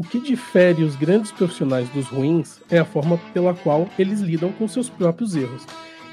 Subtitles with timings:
[0.00, 4.50] O que difere os grandes profissionais dos ruins é a forma pela qual eles lidam
[4.50, 5.66] com seus próprios erros.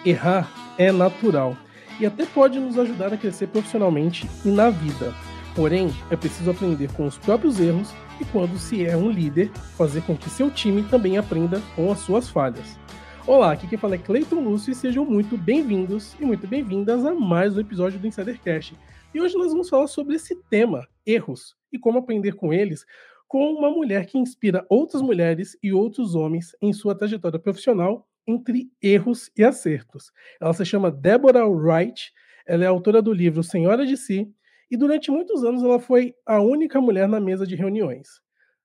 [0.05, 1.55] Errar é natural
[1.97, 5.15] e até pode nos ajudar a crescer profissionalmente e na vida.
[5.55, 10.01] Porém, é preciso aprender com os próprios erros e, quando se é um líder, fazer
[10.01, 12.77] com que seu time também aprenda com as suas falhas.
[13.25, 17.13] Olá, aqui quem fala é Cleiton Lúcio e sejam muito bem-vindos e muito bem-vindas a
[17.13, 18.77] mais um episódio do Insidercast.
[19.13, 22.85] E hoje nós vamos falar sobre esse tema, erros, e como aprender com eles,
[23.27, 28.69] com uma mulher que inspira outras mulheres e outros homens em sua trajetória profissional entre
[28.81, 30.11] erros e acertos.
[30.39, 32.11] Ela se chama Deborah Wright,
[32.45, 34.29] ela é autora do livro Senhora de Si,
[34.69, 38.21] e durante muitos anos ela foi a única mulher na mesa de reuniões.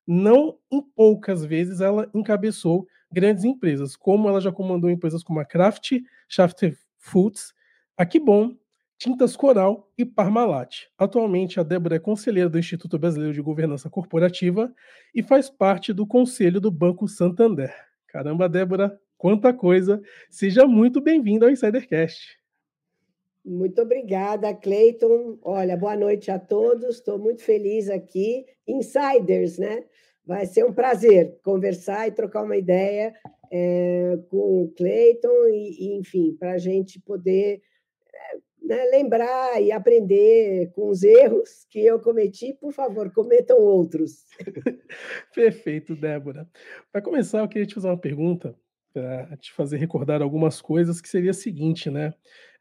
[0.07, 5.45] Não em poucas vezes ela encabeçou grandes empresas, como ela já comandou empresas como a
[5.45, 5.93] Kraft,
[6.29, 7.53] Shaft Foods,
[7.97, 8.57] a Kibon,
[9.03, 10.87] Tintas Coral e Parmalat.
[10.97, 14.73] Atualmente, a Débora é conselheira do Instituto Brasileiro de Governança Corporativa
[15.13, 17.75] e faz parte do conselho do Banco Santander.
[18.07, 20.01] Caramba, Débora, quanta coisa!
[20.31, 22.39] Seja muito bem-vinda ao Insidercast.
[23.45, 25.37] Muito obrigada, Cleiton.
[25.43, 26.99] Olha, boa noite a todos.
[26.99, 28.47] Estou muito feliz aqui.
[28.69, 29.83] Insiders, né?
[30.25, 33.13] Vai ser um prazer conversar e trocar uma ideia
[33.51, 37.61] é, com o Cleiton e, e, enfim, para a gente poder
[38.15, 42.53] é, né, lembrar e aprender com os erros que eu cometi.
[42.55, 44.25] Por favor, cometam outros.
[45.35, 46.49] Perfeito, Débora.
[46.91, 48.55] Para começar, eu queria te fazer uma pergunta
[48.93, 52.13] para te fazer recordar algumas coisas que seria a seguinte, né?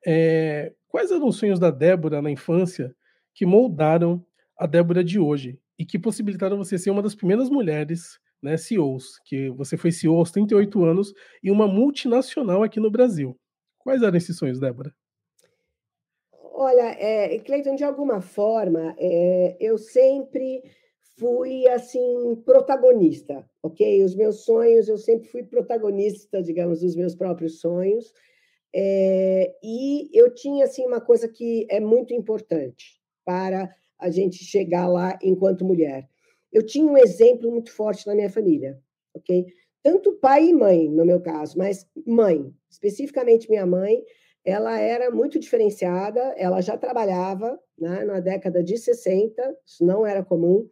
[0.05, 2.95] É, quais eram os sonhos da Débora na infância
[3.33, 4.25] que moldaram
[4.57, 5.59] a Débora de hoje?
[5.81, 10.15] e que possibilitaram você ser uma das primeiras mulheres né, CEOs, que você foi CEO
[10.15, 13.35] aos 38 anos e uma multinacional aqui no Brasil.
[13.79, 14.93] Quais eram esses sonhos, Débora?
[16.63, 20.61] Olha, é, Cleiton, de alguma forma, é, eu sempre
[21.17, 24.03] fui, assim, protagonista, ok?
[24.03, 28.13] Os meus sonhos, eu sempre fui protagonista, digamos, dos meus próprios sonhos.
[28.71, 33.67] É, e eu tinha, assim, uma coisa que é muito importante para
[33.97, 36.07] a gente chegar lá enquanto mulher.
[36.53, 38.79] Eu tinha um exemplo muito forte na minha família,
[39.15, 39.47] ok?
[39.81, 44.03] Tanto pai e mãe, no meu caso, mas mãe, especificamente minha mãe,
[44.43, 50.23] ela era muito diferenciada, ela já trabalhava né, na década de 60, isso não era
[50.23, 50.67] comum.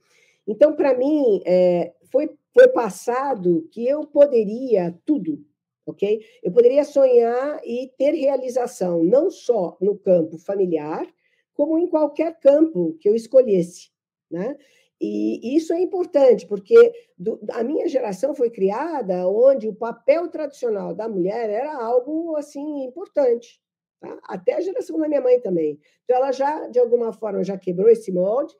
[0.47, 5.43] Então, para mim, é, foi, foi passado que eu poderia tudo,
[5.85, 6.19] ok?
[6.41, 11.05] Eu poderia sonhar e ter realização, não só no campo familiar,
[11.53, 13.89] como em qualquer campo que eu escolhesse,
[14.31, 14.57] né?
[15.01, 16.75] E isso é importante, porque
[17.17, 22.83] do, a minha geração foi criada onde o papel tradicional da mulher era algo assim
[22.83, 23.61] importante,
[24.01, 24.19] tá?
[24.23, 25.79] até a geração da minha mãe também.
[26.03, 28.53] Então ela já de alguma forma já quebrou esse molde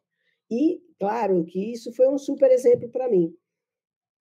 [0.50, 3.35] e claro que isso foi um super exemplo para mim.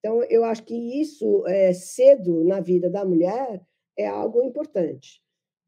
[0.00, 3.62] Então eu acho que isso é, cedo na vida da mulher
[3.96, 5.22] é algo importante.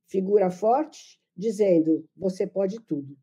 [0.09, 3.17] Figura forte, dizendo: você pode tudo.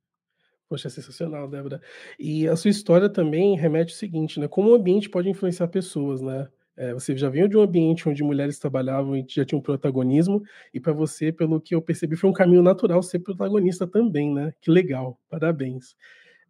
[0.69, 1.81] Poxa, é sensacional, Débora.
[2.19, 4.47] E a sua história também remete o seguinte, né?
[4.47, 6.47] Como o ambiente pode influenciar pessoas, né?
[6.75, 10.79] É, você já veio de um ambiente onde mulheres trabalhavam e já tinham protagonismo, e
[10.79, 14.53] para você, pelo que eu percebi, foi um caminho natural ser protagonista também, né?
[14.61, 15.95] Que legal, parabéns.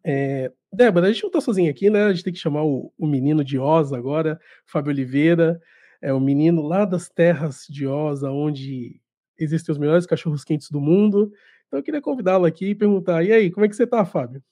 [0.04, 2.04] É, Débora, a gente não está sozinha aqui, né?
[2.04, 5.60] A gente tem que chamar o, o menino de Osa agora, Fábio Oliveira,
[6.02, 9.00] é o menino lá das terras de Osa, onde
[9.38, 11.30] existem os melhores cachorros quentes do mundo.
[11.68, 14.42] Então eu queria convidá-lo aqui e perguntar: e aí, como é que você está, Fábio?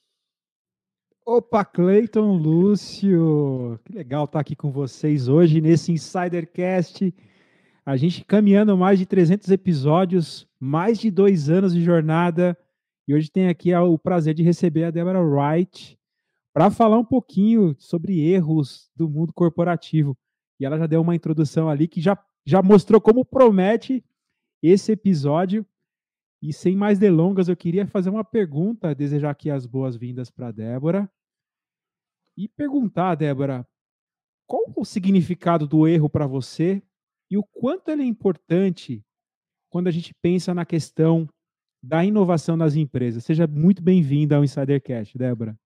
[1.25, 7.12] Opa, Cleiton, Lúcio, que legal estar aqui com vocês hoje nesse Insidercast.
[7.84, 12.56] A gente caminhando mais de 300 episódios, mais de dois anos de jornada,
[13.09, 15.99] e hoje tem aqui o prazer de receber a Deborah Wright
[16.53, 20.16] para falar um pouquinho sobre erros do mundo corporativo.
[20.60, 24.05] E ela já deu uma introdução ali que já, já mostrou como promete
[24.62, 25.66] esse episódio.
[26.46, 31.10] E sem mais delongas, eu queria fazer uma pergunta, desejar aqui as boas-vindas para Débora.
[32.37, 33.66] E perguntar, Débora,
[34.46, 36.81] qual o significado do erro para você
[37.28, 39.04] e o quanto ele é importante
[39.69, 41.28] quando a gente pensa na questão
[41.82, 43.25] da inovação nas empresas.
[43.25, 45.58] Seja muito bem-vinda ao Insidercast, Débora.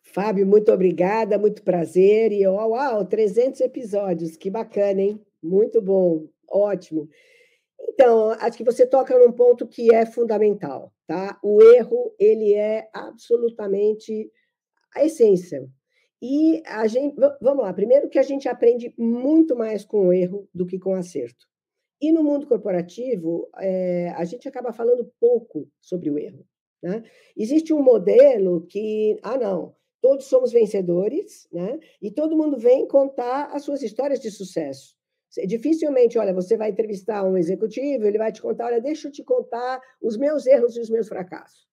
[0.00, 2.30] Fábio, muito obrigada, muito prazer.
[2.30, 5.20] E uau, uau, 300 episódios, que bacana, hein?
[5.42, 7.08] Muito bom, ótimo.
[7.88, 11.38] Então, acho que você toca num ponto que é fundamental, tá?
[11.42, 14.30] O erro, ele é absolutamente
[14.94, 15.68] a essência.
[16.20, 20.48] E a gente, vamos lá, primeiro que a gente aprende muito mais com o erro
[20.52, 21.46] do que com o acerto.
[22.00, 26.44] E no mundo corporativo, é, a gente acaba falando pouco sobre o erro.
[26.82, 27.02] Né?
[27.36, 31.78] Existe um modelo que, ah, não, todos somos vencedores, né?
[32.00, 34.95] E todo mundo vem contar as suas histórias de sucesso.
[35.44, 39.22] Dificilmente, olha, você vai entrevistar um executivo, ele vai te contar, olha, deixa eu te
[39.22, 41.66] contar os meus erros e os meus fracassos.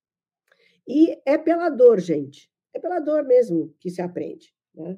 [0.88, 2.52] E é pela dor, gente.
[2.74, 4.54] É pela dor mesmo que se aprende.
[4.74, 4.98] Né?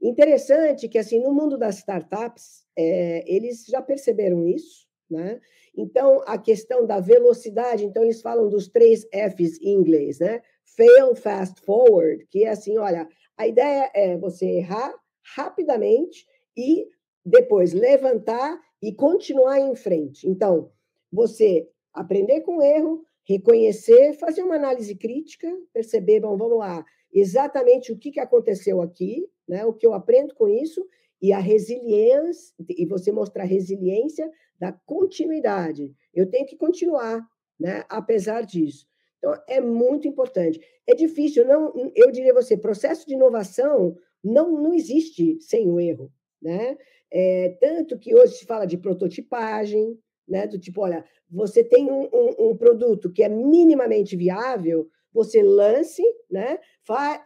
[0.00, 5.40] Interessante que, assim, no mundo das startups, é, eles já perceberam isso, né?
[5.76, 10.42] Então, a questão da velocidade, então eles falam dos três Fs em inglês, né?
[10.64, 14.94] Fail, fast, forward, que é assim, olha, a ideia é você errar
[15.34, 16.26] rapidamente
[16.56, 16.88] e
[17.26, 20.28] depois levantar e continuar em frente.
[20.28, 20.70] Então,
[21.12, 27.90] você aprender com o erro, reconhecer, fazer uma análise crítica, perceber, bom, vamos lá, exatamente
[27.90, 29.64] o que, que aconteceu aqui, né?
[29.64, 30.86] o que eu aprendo com isso,
[31.20, 34.30] e a resiliência, e você mostrar a resiliência
[34.60, 35.92] da continuidade.
[36.14, 37.26] Eu tenho que continuar,
[37.58, 37.84] né?
[37.88, 38.86] apesar disso.
[39.18, 40.60] Então, é muito importante.
[40.86, 46.12] É difícil, não, eu diria você, processo de inovação não, não existe sem o erro.
[46.40, 46.76] Né?
[47.12, 49.98] É, tanto que hoje se fala de prototipagem,
[50.28, 50.46] né?
[50.46, 56.02] do tipo, olha, você tem um, um, um produto que é minimamente viável, você lance
[56.30, 56.58] né?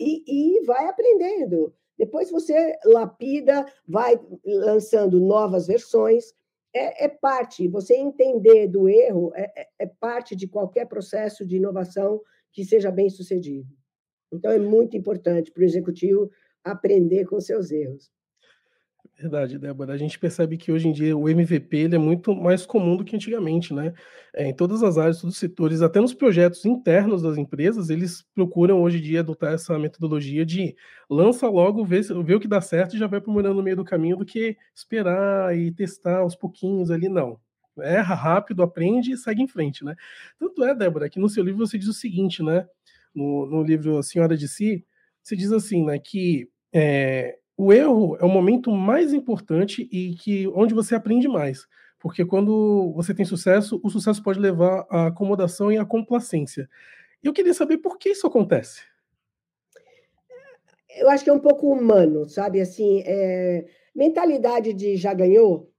[0.01, 1.75] e, e vai aprendendo.
[1.99, 6.33] Depois você lapida, vai lançando novas versões.
[6.75, 11.57] É, é parte, você entender do erro é, é, é parte de qualquer processo de
[11.57, 12.21] inovação
[12.53, 13.69] que seja bem sucedido.
[14.33, 16.31] Então, é muito importante para o executivo
[16.65, 18.11] aprender com seus erros.
[19.21, 19.93] Verdade, Débora.
[19.93, 23.05] A gente percebe que hoje em dia o MVP ele é muito mais comum do
[23.05, 23.93] que antigamente, né?
[24.35, 28.25] É, em todas as áreas, todos os setores, até nos projetos internos das empresas, eles
[28.35, 30.75] procuram hoje em dia adotar essa metodologia de
[31.09, 33.85] lança logo, vê, vê o que dá certo e já vai aprimorando no meio do
[33.85, 37.39] caminho do que esperar e testar aos pouquinhos ali, não.
[37.79, 39.95] Erra rápido, aprende e segue em frente, né?
[40.39, 42.67] Tanto é, Débora, que no seu livro você diz o seguinte, né?
[43.15, 44.83] No, no livro Senhora de Si,
[45.23, 50.49] você diz assim, né, que é, o erro é o momento mais importante e que
[50.49, 51.69] onde você aprende mais.
[51.99, 56.67] Porque quando você tem sucesso, o sucesso pode levar à acomodação e à complacência.
[57.23, 58.81] E eu queria saber por que isso acontece.
[60.97, 62.63] Eu acho que é um pouco humano, sabe?
[62.63, 63.67] Assim, é...
[63.95, 65.71] mentalidade de já ganhou,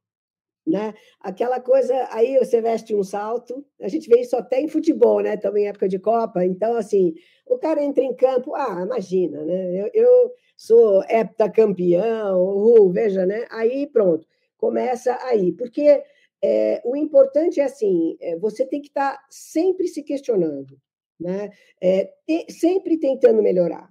[0.66, 0.94] né?
[1.20, 5.36] Aquela coisa, aí você veste um salto, a gente vê isso até em futebol, né?
[5.36, 6.46] Também época de Copa.
[6.46, 7.16] Então, assim,
[7.52, 9.82] o cara entra em campo, ah, imagina, né?
[9.82, 13.46] Eu, eu sou heptacampeão, uhul, veja, né?
[13.52, 14.26] Aí pronto,
[14.58, 15.52] começa aí.
[15.52, 16.02] Porque
[16.42, 20.80] é, o importante é assim, é, você tem que estar tá sempre se questionando,
[21.20, 21.52] né?
[21.82, 23.90] É, te, sempre tentando melhorar.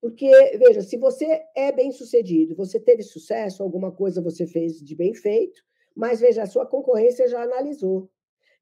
[0.00, 4.96] Porque, veja, se você é bem sucedido, você teve sucesso, alguma coisa você fez de
[4.96, 5.62] bem feito,
[5.94, 8.10] mas veja, a sua concorrência já analisou.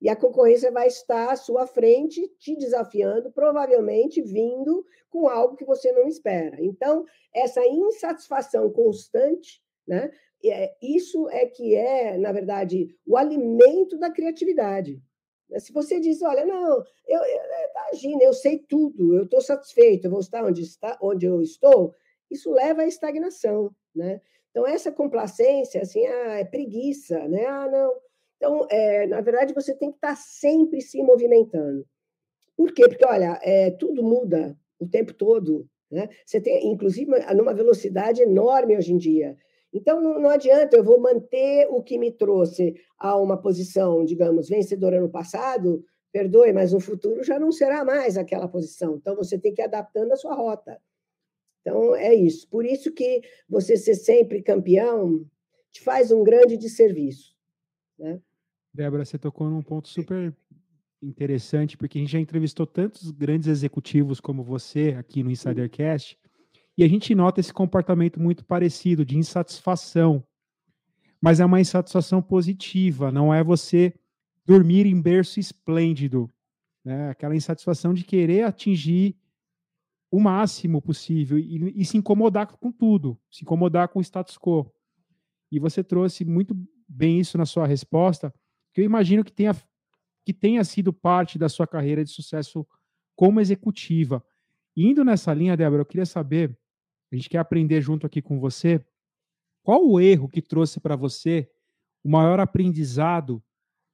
[0.05, 5.65] E a concorrência vai estar à sua frente, te desafiando, provavelmente vindo com algo que
[5.65, 6.62] você não espera.
[6.62, 10.11] Então, essa insatisfação constante, né?
[10.45, 15.01] É, isso é que é, na verdade, o alimento da criatividade.
[15.56, 17.41] Se você diz, olha, não, eu, eu
[17.71, 21.95] imagina, eu sei tudo, eu estou satisfeito, eu vou estar onde, está, onde eu estou,
[22.31, 24.21] isso leva à estagnação, né?
[24.51, 27.47] Então, essa complacência, assim, ah, é preguiça, né?
[27.47, 27.95] Ah, não.
[28.37, 31.87] Então, é, na verdade, você tem que estar sempre se movimentando.
[32.57, 32.89] Por quê?
[32.89, 36.09] Porque, olha, é, tudo muda o tempo todo, né?
[36.25, 39.37] Você tem, inclusive, numa velocidade enorme hoje em dia.
[39.73, 44.49] Então, não, não adianta, eu vou manter o que me trouxe a uma posição, digamos,
[44.49, 48.97] vencedora no passado, perdoe, mas no futuro já não será mais aquela posição.
[48.97, 50.81] Então, você tem que ir adaptando a sua rota.
[51.61, 52.49] Então, é isso.
[52.49, 55.25] Por isso que você ser sempre campeão
[55.73, 57.35] te faz um grande desserviço.
[57.99, 58.20] Né?
[58.75, 60.37] Débora, você tocou num ponto super
[61.01, 66.19] interessante, porque a gente já entrevistou tantos grandes executivos como você aqui no Insidercast,
[66.77, 70.25] e a gente nota esse comportamento muito parecido, de insatisfação.
[71.21, 73.95] Mas é uma insatisfação positiva, não é você
[74.45, 76.29] dormir em berço esplêndido.
[76.85, 77.11] Né?
[77.11, 79.17] Aquela insatisfação de querer atingir
[80.11, 84.69] o máximo possível e, e, se incomodar com tudo, se incomodar com o status quo.
[85.51, 86.57] E você trouxe muito
[86.89, 88.35] bem isso na sua resposta,
[88.75, 89.57] que eu imagino que tenha,
[90.25, 92.67] que tenha sido parte da sua carreira de sucesso
[93.17, 94.23] como executiva.
[94.77, 96.55] Indo nessa linha, Débora, eu queria saber,
[97.11, 98.85] a gente quer aprender junto aqui com você,
[99.63, 101.49] qual o erro que trouxe para você
[102.03, 103.43] o maior aprendizado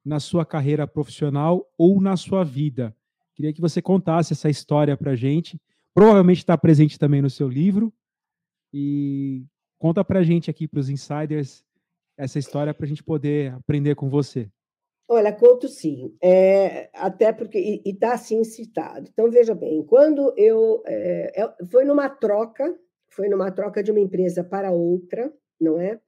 [0.05, 2.97] na sua carreira profissional ou na sua vida?
[3.35, 5.61] Queria que você contasse essa história para a gente
[5.95, 7.93] provavelmente está presente também no seu livro.
[8.73, 9.45] E
[9.79, 11.65] conta para a gente aqui, para os insiders,
[12.17, 14.51] essa história para a gente poder aprender com você.
[15.13, 16.17] Olha, Couto, sim.
[16.23, 17.83] É, até porque.
[17.85, 19.09] Está assim citado.
[19.13, 20.85] Então, veja bem, quando eu.
[20.87, 25.99] É, é, foi numa troca, foi numa troca de uma empresa para outra, não é?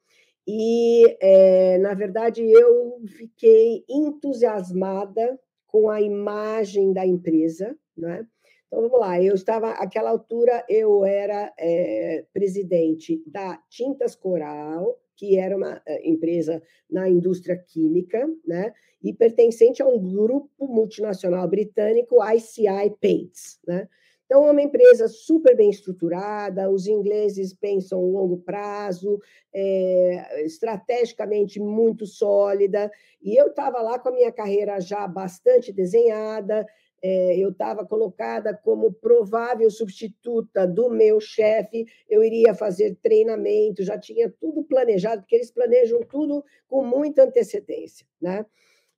[0.46, 8.24] E, é, na verdade, eu fiquei entusiasmada com a imagem da empresa, não é?
[8.68, 15.38] Então, vamos lá, eu estava, àquela altura, eu era é, presidente da Tintas Coral, que
[15.38, 18.72] era uma eh, empresa na indústria química, né?
[19.02, 23.88] E pertencente a um grupo multinacional britânico, ICI Paints, né?
[24.32, 29.20] Então, é uma empresa super bem estruturada, os ingleses pensam longo prazo,
[29.52, 32.90] é, estrategicamente muito sólida,
[33.20, 36.66] e eu estava lá com a minha carreira já bastante desenhada,
[37.02, 43.98] é, eu estava colocada como provável substituta do meu chefe, eu iria fazer treinamento, já
[43.98, 48.46] tinha tudo planejado, porque eles planejam tudo com muita antecedência, né?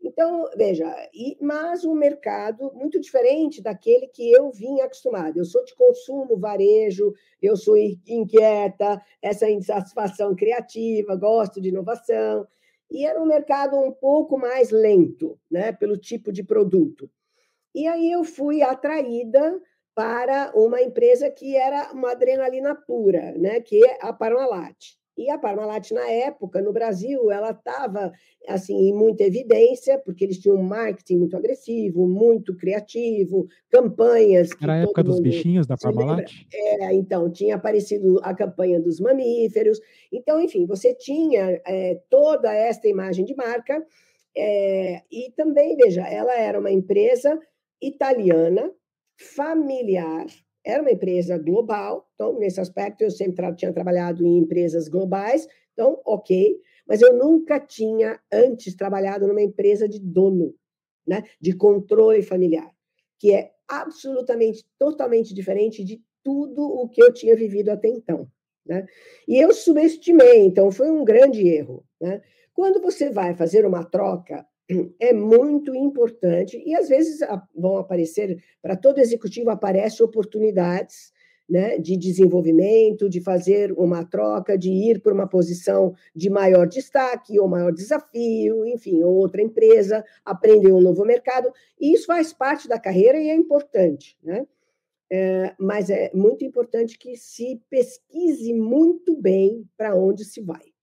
[0.02, 0.84] Então, veja,
[1.14, 5.38] e, mas um mercado muito diferente daquele que eu vim acostumado.
[5.38, 12.46] Eu sou de consumo, varejo, eu sou inquieta, essa insatisfação criativa, gosto de inovação.
[12.90, 17.11] E era um mercado um pouco mais lento, né, pelo tipo de produto.
[17.75, 19.61] E aí eu fui atraída
[19.95, 24.76] para uma empresa que era uma adrenalina pura, né, que é a Parmalat.
[25.16, 28.12] E a Parmalat, na época, no Brasil, ela estava
[28.49, 34.50] assim, em muita evidência, porque eles tinham um marketing muito agressivo, muito criativo, campanhas.
[34.61, 36.28] Era a época dos bichinhos da Parmalat?
[36.52, 39.78] É, então, tinha aparecido a campanha dos mamíferos.
[40.12, 43.87] Então, enfim, você tinha é, toda esta imagem de marca.
[44.37, 47.38] É, e também, veja, ela era uma empresa
[47.81, 48.73] italiana,
[49.19, 50.26] familiar,
[50.64, 55.47] era uma empresa global, então, nesse aspecto, eu sempre tra tinha trabalhado em empresas globais,
[55.73, 60.54] então, ok, mas eu nunca tinha antes trabalhado numa empresa de dono,
[61.07, 62.71] né, de controle familiar,
[63.19, 68.28] que é absolutamente, totalmente diferente de tudo o que eu tinha vivido até então.
[68.66, 68.87] Né?
[69.28, 71.85] E eu subestimei, então foi um grande erro.
[72.00, 72.23] Né?
[72.54, 74.47] Quando você vai fazer uma troca
[74.99, 77.21] é muito importante e às vezes
[77.54, 81.12] vão aparecer para todo executivo aparecem oportunidades
[81.49, 87.38] né, de desenvolvimento, de fazer uma troca, de ir para uma posição de maior destaque
[87.38, 92.78] ou maior desafio, enfim, outra empresa, aprender um novo mercado, e isso faz parte da
[92.78, 94.47] carreira e é importante, né?
[95.12, 100.74] É, mas é muito importante que se pesquise muito bem para onde se vai.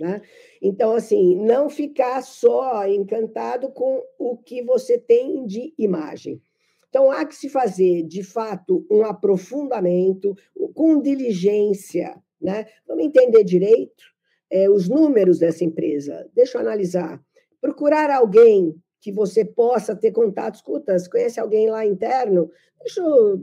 [0.00, 0.22] Né?
[0.62, 6.40] Então, assim, não ficar só encantado com o que você tem de imagem.
[6.88, 10.34] Então, há que se fazer, de fato, um aprofundamento
[10.74, 12.16] com diligência.
[12.40, 12.64] Né?
[12.88, 14.02] Vamos entender direito
[14.50, 16.26] é, os números dessa empresa.
[16.34, 17.22] Deixa eu analisar.
[17.60, 20.54] Procurar alguém que você possa ter contato.
[20.54, 23.38] Escuta, conhece alguém lá interno, deixa eu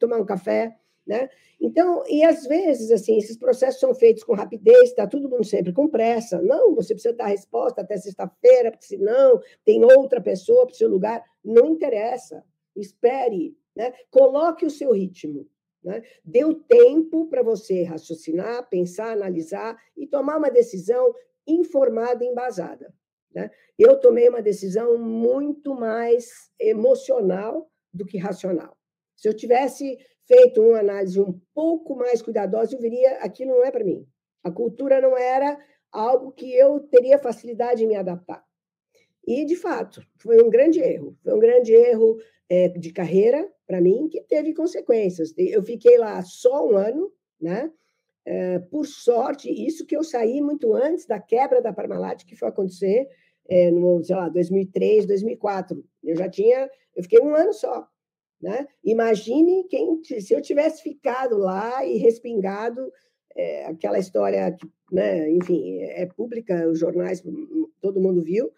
[0.00, 0.74] tomar um café.
[1.08, 1.30] Né?
[1.58, 5.72] Então, e às vezes, assim, esses processos são feitos com rapidez, está todo mundo sempre
[5.72, 6.42] com pressa.
[6.42, 10.88] Não, você precisa dar resposta até sexta-feira, porque senão tem outra pessoa para o seu
[10.88, 11.24] lugar.
[11.42, 12.44] Não interessa.
[12.76, 13.94] Espere, né?
[14.10, 15.48] Coloque o seu ritmo.
[15.82, 16.02] Né?
[16.22, 21.14] Deu tempo para você raciocinar, pensar, analisar e tomar uma decisão
[21.46, 22.92] informada e embasada.
[23.34, 23.50] Né?
[23.78, 28.76] Eu tomei uma decisão muito mais emocional do que racional.
[29.16, 29.98] Se eu tivesse
[30.28, 34.06] feito uma análise um pouco mais cuidadosa, eu veria aquilo não é para mim.
[34.44, 35.58] A cultura não era
[35.90, 38.44] algo que eu teria facilidade em me adaptar.
[39.26, 41.16] E, de fato, foi um grande erro.
[41.22, 42.18] Foi um grande erro
[42.48, 45.34] é, de carreira para mim que teve consequências.
[45.36, 47.70] Eu fiquei lá só um ano, né?
[48.24, 52.48] É, por sorte, isso que eu saí muito antes da quebra da Parmalat, que foi
[52.48, 53.08] acontecer
[53.48, 55.82] é, no, sei lá, 2003, 2004.
[56.04, 57.88] Eu já tinha, eu fiquei um ano só.
[58.40, 58.66] Né?
[58.84, 62.92] Imagine quem, se eu tivesse ficado lá e respingado
[63.36, 67.22] é, aquela história que, né, enfim, é pública, os jornais,
[67.80, 68.50] todo mundo viu,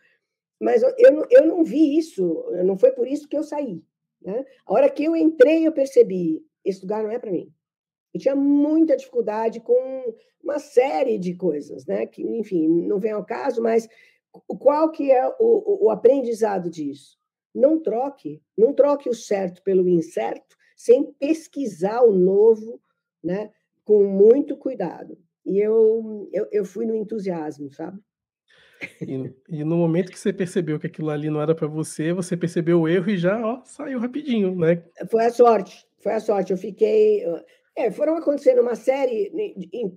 [0.61, 3.83] mas eu, eu não vi isso, não foi por isso que eu saí.
[4.21, 4.45] Né?
[4.67, 7.51] A hora que eu entrei, eu percebi, esse lugar não é para mim.
[8.13, 12.07] Eu tinha muita dificuldade com uma série de coisas, né?
[12.07, 13.89] Que, enfim, não vem ao caso, mas
[14.59, 17.20] qual que é o, o aprendizado disso?
[17.55, 22.81] Não troque, não troque o certo pelo incerto, sem pesquisar o novo,
[23.23, 23.51] né?
[23.85, 25.19] Com muito cuidado.
[25.45, 27.99] E eu, eu, eu fui no entusiasmo, sabe?
[29.01, 32.37] E, e, no momento que você percebeu que aquilo ali não era para você, você
[32.37, 34.83] percebeu o erro e já ó, saiu rapidinho, né?
[35.11, 36.53] Foi a sorte, foi a sorte.
[36.53, 37.23] Eu fiquei.
[37.77, 39.31] É, foram acontecendo uma série.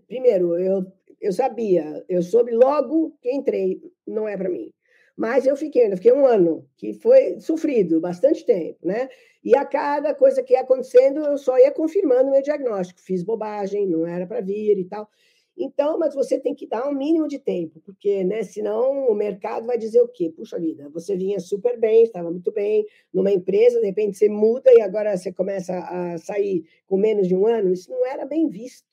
[0.08, 0.86] Primeiro, eu,
[1.22, 4.70] eu sabia, eu soube logo que entrei, não é para mim.
[5.16, 9.10] Mas eu fiquei, eu fiquei um ano, que foi sofrido, bastante tempo, né?
[9.44, 13.02] E a cada coisa que ia acontecendo, eu só ia confirmando o meu diagnóstico.
[13.02, 15.08] Fiz bobagem, não era para vir e tal.
[15.56, 19.68] Então, mas você tem que dar um mínimo de tempo, porque, né, senão o mercado
[19.68, 20.34] vai dizer o quê?
[20.36, 24.74] Puxa vida, você vinha super bem, estava muito bem numa empresa, de repente você muda
[24.74, 28.50] e agora você começa a sair com menos de um ano, isso não era bem
[28.50, 28.88] visto.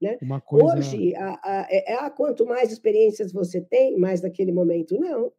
[0.00, 0.18] Né?
[0.44, 0.78] Coisa...
[0.78, 5.32] Hoje, a, a, é, a, quanto mais experiências você tem, mais naquele momento, não.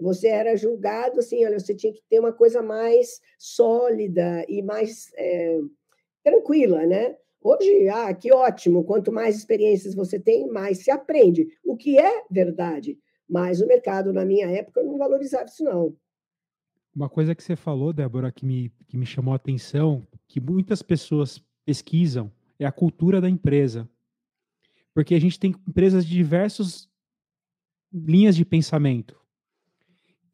[0.00, 5.12] Você era julgado assim, olha, você tinha que ter uma coisa mais sólida e mais
[5.16, 5.60] é,
[6.22, 7.16] tranquila, né?
[7.40, 12.24] Hoje, ah, que ótimo, quanto mais experiências você tem, mais se aprende, o que é
[12.30, 12.98] verdade.
[13.28, 15.94] Mas o mercado, na minha época, não valorizava isso, não.
[16.94, 20.80] Uma coisa que você falou, Débora, que me, que me chamou a atenção, que muitas
[20.80, 23.88] pessoas pesquisam, é a cultura da empresa.
[24.94, 26.88] Porque a gente tem empresas de diversas
[27.92, 29.20] linhas de pensamento.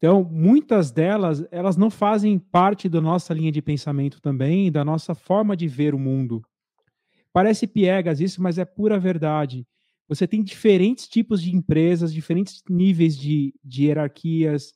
[0.01, 5.13] Então, muitas delas, elas não fazem parte da nossa linha de pensamento também, da nossa
[5.13, 6.41] forma de ver o mundo.
[7.31, 9.63] Parece piegas isso, mas é pura verdade.
[10.09, 14.73] Você tem diferentes tipos de empresas, diferentes níveis de, de hierarquias,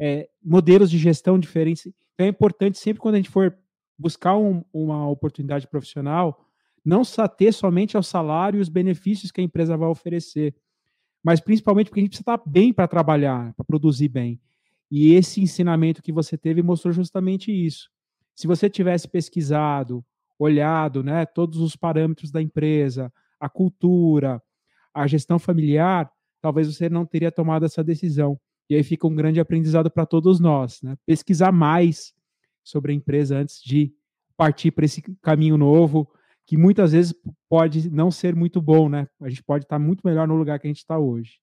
[0.00, 1.86] é, modelos de gestão diferentes.
[2.14, 3.58] Então é importante sempre quando a gente for
[3.98, 6.46] buscar um, uma oportunidade profissional,
[6.84, 10.54] não se ater somente ao salário e os benefícios que a empresa vai oferecer,
[11.22, 14.40] mas principalmente porque a gente precisa estar bem para trabalhar, para produzir bem.
[14.94, 17.88] E esse ensinamento que você teve mostrou justamente isso.
[18.36, 20.04] Se você tivesse pesquisado,
[20.38, 24.38] olhado né, todos os parâmetros da empresa, a cultura,
[24.92, 28.38] a gestão familiar, talvez você não teria tomado essa decisão.
[28.68, 30.94] E aí fica um grande aprendizado para todos nós, né?
[31.06, 32.12] Pesquisar mais
[32.62, 33.94] sobre a empresa antes de
[34.36, 36.06] partir para esse caminho novo,
[36.46, 37.14] que muitas vezes
[37.48, 39.08] pode não ser muito bom, né?
[39.22, 41.41] A gente pode estar muito melhor no lugar que a gente está hoje.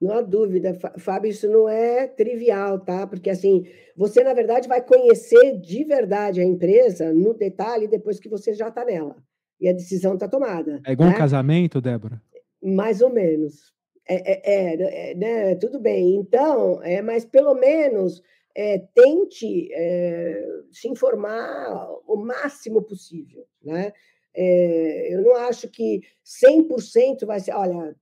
[0.00, 3.06] Não há dúvida, Fábio, isso não é trivial, tá?
[3.06, 8.28] Porque assim, você na verdade vai conhecer de verdade a empresa no detalhe depois que
[8.28, 9.16] você já está nela
[9.60, 10.80] e a decisão está tomada.
[10.86, 11.14] É igual né?
[11.14, 12.20] um casamento, Débora?
[12.62, 13.74] Mais ou menos.
[14.08, 15.54] É, é, é, é né?
[15.56, 16.14] tudo bem.
[16.16, 18.22] Então, é, mas pelo menos
[18.54, 23.92] é, tente é, se informar o máximo possível, né?
[24.34, 27.96] É, eu não acho que 100% vai ser, olha,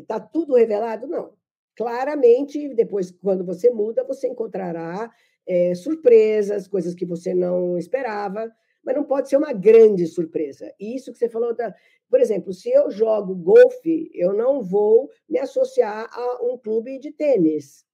[0.00, 1.06] está tudo revelado?
[1.06, 1.32] Não.
[1.76, 5.10] Claramente, depois, quando você muda, você encontrará
[5.46, 8.52] é, surpresas, coisas que você não esperava,
[8.84, 10.72] mas não pode ser uma grande surpresa.
[10.78, 11.74] Isso que você falou da.
[12.10, 17.12] Por exemplo, se eu jogo golfe, eu não vou me associar a um clube de
[17.12, 17.86] tênis.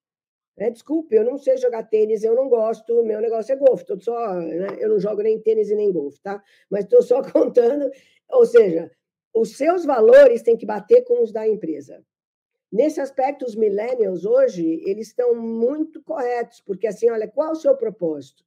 [0.57, 3.85] É, desculpe, eu não sei jogar tênis, eu não gosto, meu negócio é golfe.
[3.85, 6.43] Tô só, né, eu não jogo nem tênis e nem golfe, tá?
[6.71, 7.91] Mas estou só contando.
[8.31, 8.91] Ou seja,
[9.35, 12.05] os seus valores têm que bater com os da empresa.
[12.71, 17.57] Nesse aspecto, os millennials hoje, eles estão muito corretos, porque assim, olha, qual é o
[17.57, 18.45] seu propósito?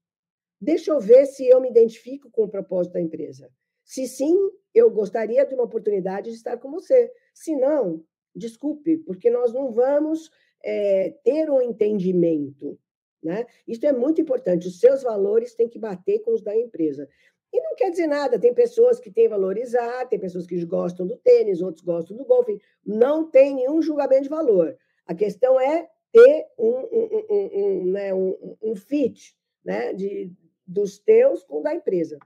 [0.59, 3.49] Deixa eu ver se eu me identifico com o propósito da empresa.
[3.83, 4.35] Se sim,
[4.73, 7.11] eu gostaria de uma oportunidade de estar com você.
[7.33, 8.03] Se não,
[8.35, 10.29] desculpe, porque nós não vamos
[10.63, 12.77] é, ter um entendimento.
[13.23, 13.45] Né?
[13.67, 14.67] Isso é muito importante.
[14.67, 17.07] Os seus valores têm que bater com os da empresa.
[17.53, 21.17] E não quer dizer nada, tem pessoas que têm valorizar, tem pessoas que gostam do
[21.17, 22.59] tênis, outros gostam do golfe.
[22.85, 24.77] Não tem nenhum julgamento de valor.
[25.05, 30.31] A questão é ter um, um, um, um né, um, fit né, de,
[30.65, 32.17] dos teus com o da empresa.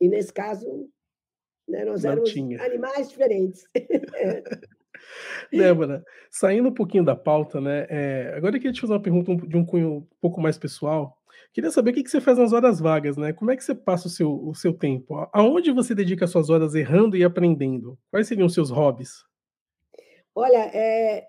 [0.00, 0.88] E nesse caso,
[1.68, 3.64] né, nós éramos animais diferentes.
[3.74, 4.42] é.
[5.52, 7.86] Débora, saindo um pouquinho da pauta, né?
[7.88, 11.16] É, agora eu queria te fazer uma pergunta de um cunho um pouco mais pessoal.
[11.54, 13.32] Queria saber o que, você faz nas horas vagas, né?
[13.32, 15.14] Como é que você passa o seu, o seu tempo?
[15.32, 17.96] Aonde você dedica suas horas errando e aprendendo?
[18.10, 19.22] Quais seriam os seus hobbies?
[20.34, 21.28] Olha, é...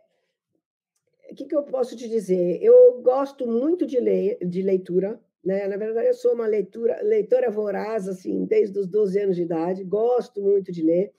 [1.30, 2.58] o que, que eu posso te dizer?
[2.60, 5.68] Eu gosto muito de, ler, de leitura, né?
[5.68, 9.84] Na verdade, eu sou uma leitura, leitora voraz, assim, desde os 12 anos de idade.
[9.84, 11.14] Gosto muito de ler.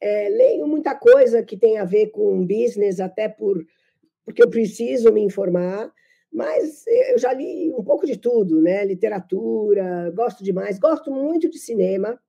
[0.00, 3.66] É, leio muita coisa que tem a ver com business, até por
[4.24, 5.92] porque eu preciso me informar.
[6.34, 8.84] Mas eu já li um pouco de tudo, né?
[8.84, 12.20] Literatura, gosto demais, gosto muito de cinema.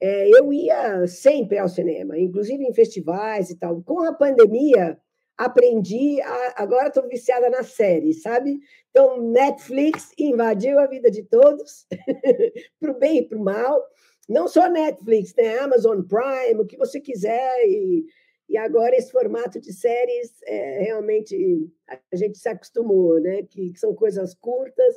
[0.00, 3.82] É, eu ia sempre ao cinema, inclusive em festivais e tal.
[3.82, 4.98] Com a pandemia,
[5.36, 8.60] aprendi, a, agora estou viciada na série, sabe?
[8.88, 11.86] Então, Netflix invadiu a vida de todos,
[12.80, 13.78] para o bem e para o mal.
[14.26, 15.58] Não só Netflix, né?
[15.58, 17.58] Amazon Prime, o que você quiser.
[17.66, 18.06] E,
[18.48, 23.42] e agora esse formato de séries é, realmente a gente se acostumou, né?
[23.42, 24.94] Que, que, são coisas curtas.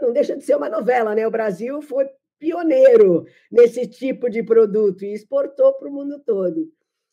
[0.00, 1.26] Não deixa de ser uma novela, né?
[1.26, 6.72] O Brasil foi pioneiro nesse tipo de produto e exportou para o mundo todo.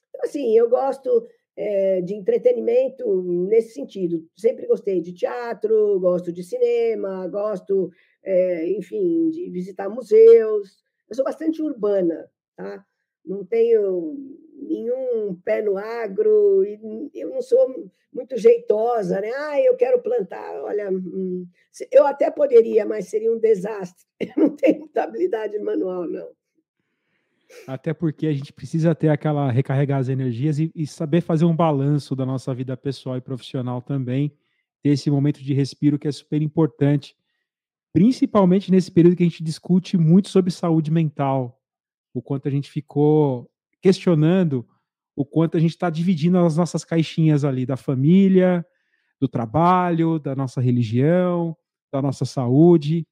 [0.09, 4.25] Então, assim, eu gosto é, de entretenimento nesse sentido.
[4.35, 7.91] Sempre gostei de teatro, gosto de cinema, gosto,
[8.23, 10.83] é, enfim, de visitar museus.
[11.09, 12.85] Eu sou bastante urbana, tá?
[13.25, 14.15] Não tenho
[14.61, 16.63] nenhum pé no agro,
[17.13, 19.29] eu não sou muito jeitosa, né?
[19.31, 20.61] Ah, eu quero plantar.
[20.63, 21.47] Olha, hum,
[21.91, 24.05] eu até poderia, mas seria um desastre.
[24.19, 26.27] Eu não tenho muita habilidade manual, não.
[27.65, 31.55] Até porque a gente precisa ter aquela recarregar as energias e, e, saber fazer um
[31.55, 34.35] balanço da nossa vida pessoal e profissional também.
[34.83, 37.15] Ter esse momento de respiro que é super importante,
[37.93, 41.59] principalmente nesse período que a gente discute muito sobre saúde mental,
[42.13, 43.49] o quanto a gente ficou
[43.81, 44.67] questionando
[45.15, 48.65] o quanto a gente está dividindo as nossas caixinhas ali da família,
[49.19, 51.55] do trabalho, da nossa religião,
[51.91, 53.05] da nossa saúde.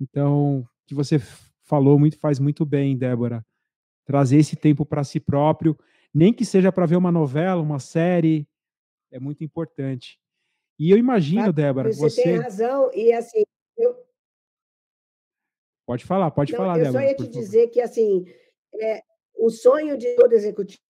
[0.00, 1.18] Então, o que você
[1.64, 3.44] falou muito faz muito bem, Débora
[4.08, 5.78] trazer esse tempo para si próprio,
[6.14, 8.48] nem que seja para ver uma novela, uma série,
[9.12, 10.18] é muito importante.
[10.78, 13.42] E eu imagino, Débora, você, você tem razão e assim,
[13.76, 13.94] eu...
[15.86, 17.04] pode falar, pode Não, falar, eu Débora.
[17.04, 18.24] Eu só ia te dizer que assim,
[18.80, 19.02] é,
[19.38, 20.82] o sonho de todo executivo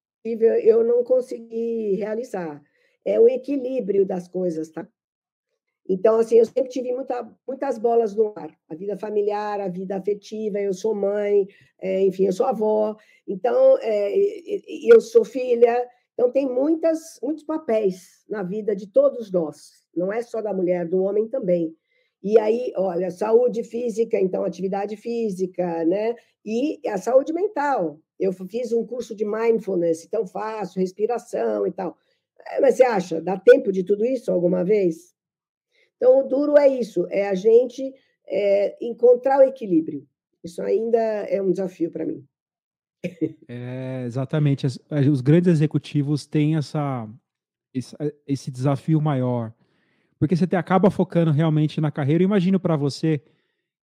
[0.62, 2.62] eu não consegui realizar.
[3.04, 4.86] É o equilíbrio das coisas, tá?
[5.88, 8.54] Então, assim, eu sempre tive muita, muitas bolas no ar.
[8.68, 11.46] A vida familiar, a vida afetiva, eu sou mãe,
[11.80, 12.94] é, enfim, eu sou avó,
[13.26, 14.12] então, é,
[14.84, 15.88] eu sou filha.
[16.12, 19.86] Então, tem muitas, muitos papéis na vida de todos nós.
[19.94, 21.74] Não é só da mulher, do homem também.
[22.22, 26.16] E aí, olha, saúde física, então, atividade física, né?
[26.44, 27.98] E a saúde mental.
[28.18, 31.96] Eu fiz um curso de mindfulness, então faço respiração e tal.
[32.46, 35.14] É, mas você acha, dá tempo de tudo isso alguma vez?
[35.96, 37.94] Então, o duro é isso, é a gente
[38.26, 40.06] é, encontrar o equilíbrio.
[40.42, 42.24] Isso ainda é um desafio para mim.
[43.48, 44.66] É, exatamente.
[44.66, 47.08] Os grandes executivos têm essa,
[48.26, 49.52] esse, desafio maior,
[50.18, 52.22] porque você acaba focando realmente na carreira.
[52.22, 53.22] Eu imagino para você,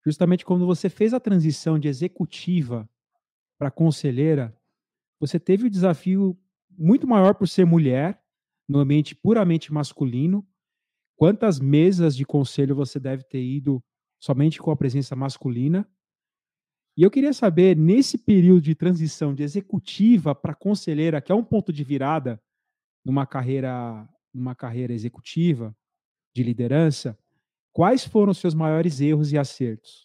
[0.05, 2.89] justamente quando você fez a transição de executiva
[3.57, 4.55] para conselheira,
[5.19, 6.37] você teve o desafio
[6.77, 8.21] muito maior por ser mulher,
[8.67, 10.45] no ambiente puramente masculino,
[11.15, 13.81] Quantas mesas de conselho você deve ter ido
[14.19, 15.87] somente com a presença masculina?
[16.97, 21.43] E eu queria saber, nesse período de transição de executiva para conselheira, que é um
[21.43, 22.41] ponto de virada
[23.05, 25.75] numa carreira, numa carreira executiva
[26.33, 27.17] de liderança,
[27.73, 30.04] quais foram os seus maiores erros e acertos?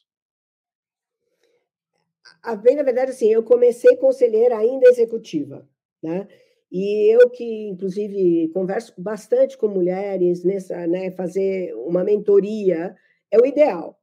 [2.42, 5.68] A bem, na verdade, assim, eu comecei conselheira ainda executiva,
[6.02, 6.26] né?
[6.70, 12.94] E eu que, inclusive, converso bastante com mulheres nessa, né, fazer uma mentoria
[13.30, 13.98] é o ideal.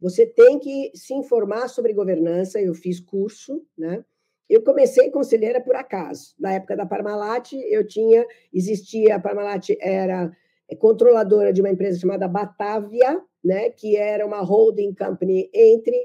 [0.00, 2.60] Você tem que se informar sobre governança.
[2.60, 4.04] Eu fiz curso, né?
[4.48, 6.34] Eu comecei conselheira por acaso.
[6.38, 10.32] Na época da Parmalat, eu tinha, existia, a Parmalat era
[10.78, 15.96] controladora de uma empresa chamada Batavia, né, que era uma holding company entre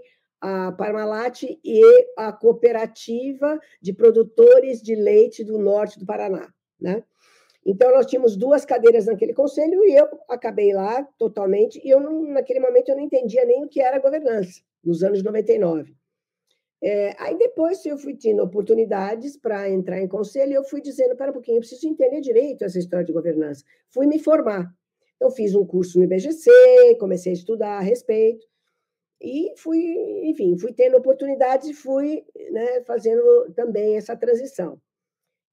[0.43, 1.81] a Parmalat e
[2.17, 7.01] a cooperativa de produtores de leite do norte do Paraná, né?
[7.65, 11.79] Então, nós tínhamos duas cadeiras naquele conselho e eu acabei lá totalmente.
[11.81, 15.23] E eu, não, naquele momento, eu não entendia nem o que era governança, nos anos
[15.23, 15.95] 99.
[16.83, 21.15] É, aí, depois, eu fui tendo oportunidades para entrar em conselho e eu fui dizendo:
[21.15, 23.63] para um pouquinho, eu preciso entender direito essa história de governança.
[23.89, 24.69] Fui me formar.
[25.15, 26.51] Então, fiz um curso no IBGC,
[26.99, 28.45] comecei a estudar a respeito.
[29.23, 29.79] E fui,
[30.25, 33.23] enfim, fui tendo oportunidades e fui né, fazendo
[33.55, 34.81] também essa transição.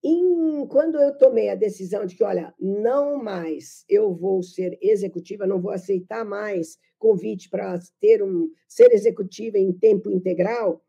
[0.02, 5.46] E quando eu tomei a decisão de que, olha, não mais eu vou ser executiva,
[5.46, 10.83] não vou aceitar mais convite para ter um ser executiva em tempo integral,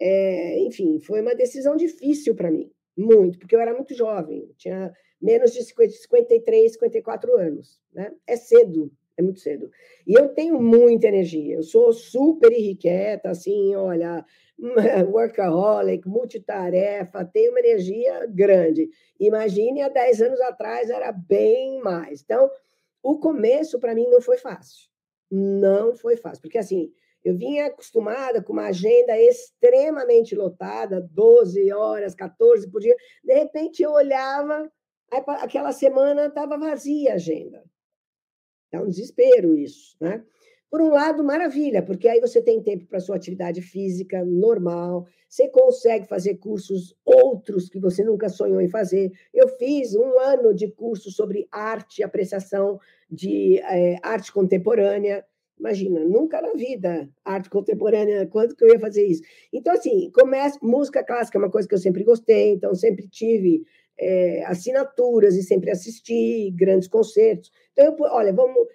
[0.00, 4.92] é, enfim, foi uma decisão difícil para mim, muito, porque eu era muito jovem, tinha
[5.20, 8.12] menos de 50, 53, 54 anos, né?
[8.26, 9.70] É cedo é muito cedo.
[10.06, 14.24] E eu tenho muita energia, eu sou super irrequieta, assim, olha,
[15.10, 18.88] workaholic, multitarefa, tenho uma energia grande.
[19.18, 22.22] Imagine há 10 anos atrás era bem mais.
[22.22, 22.50] Então,
[23.02, 24.88] o começo para mim não foi fácil.
[25.30, 26.92] Não foi fácil, porque assim,
[27.24, 32.94] eu vinha acostumada com uma agenda extremamente lotada, 12 horas, 14 por dia.
[33.22, 34.70] De repente eu olhava,
[35.40, 37.64] aquela semana estava vazia a agenda.
[38.74, 40.22] É um desespero isso, né?
[40.70, 45.48] Por um lado, maravilha, porque aí você tem tempo para sua atividade física normal, você
[45.48, 49.12] consegue fazer cursos outros que você nunca sonhou em fazer.
[49.32, 55.24] Eu fiz um ano de curso sobre arte, apreciação de é, arte contemporânea.
[55.56, 59.22] Imagina, nunca na vida, arte contemporânea, quando que eu ia fazer isso?
[59.52, 63.62] Então, assim, começa, música clássica é uma coisa que eu sempre gostei, então sempre tive
[63.98, 67.50] é, assinaturas e sempre assistir grandes concertos.
[67.72, 68.68] Então, eu, olha, vamos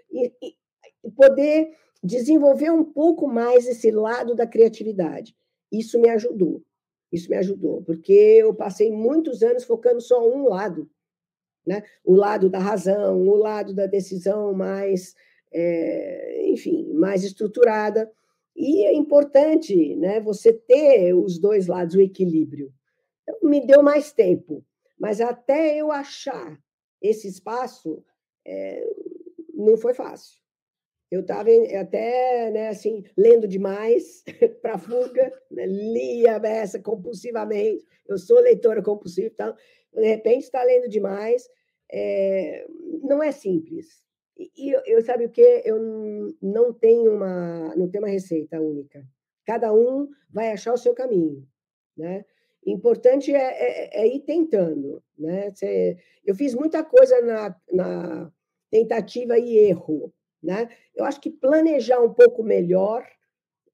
[1.15, 1.71] poder
[2.03, 5.36] desenvolver um pouco mais esse lado da criatividade.
[5.71, 6.63] Isso me ajudou.
[7.12, 10.89] Isso me ajudou, porque eu passei muitos anos focando só um lado,
[11.65, 11.84] né?
[12.03, 15.15] O lado da razão, o lado da decisão mais,
[15.51, 18.10] é, enfim, mais estruturada.
[18.55, 20.19] E é importante, né?
[20.19, 22.71] Você ter os dois lados, o equilíbrio.
[23.23, 24.63] Então, me deu mais tempo,
[24.99, 26.59] mas até eu achar
[27.01, 28.03] esse espaço,
[28.45, 28.85] é,
[29.53, 30.39] não foi fácil.
[31.09, 34.23] Eu estava até, né, assim, lendo demais
[34.62, 37.85] para fuga, né, lia a beça compulsivamente.
[38.07, 39.55] Eu sou leitora compulsiva, então,
[39.93, 41.49] de repente está lendo demais.
[41.91, 42.67] É,
[43.01, 44.03] não é simples.
[44.38, 45.63] E eu, eu, sabe o que?
[45.65, 45.79] Eu
[46.41, 49.05] não tenho uma, não tenho uma receita única.
[49.45, 51.45] Cada um vai achar o seu caminho,
[51.97, 52.23] né?
[52.69, 55.51] Importante é, é, é ir tentando, né?
[56.25, 58.32] Eu fiz muita coisa na, na
[58.69, 60.69] tentativa e erro, né?
[60.95, 63.05] Eu acho que planejar um pouco melhor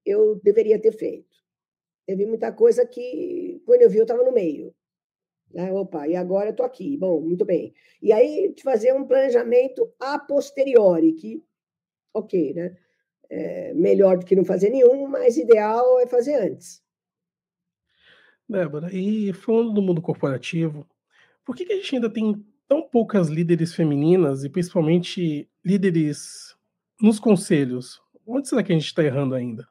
[0.05, 1.35] eu deveria ter feito.
[2.05, 4.73] Teve muita coisa que, quando eu vi, eu estava no meio.
[5.51, 5.73] Né?
[5.73, 6.95] Opa, e agora eu estou aqui.
[6.97, 7.73] Bom, muito bem.
[8.01, 11.43] E aí, de fazer um planejamento a posteriori, que,
[12.13, 12.77] ok, né?
[13.27, 16.84] É melhor do que não fazer nenhum, mas ideal é fazer antes.
[18.47, 20.87] Débora, e falando do mundo corporativo,
[21.43, 26.55] por que, que a gente ainda tem tão poucas líderes femininas e principalmente líderes
[27.01, 29.67] nos conselhos, onde será que a gente está errando ainda?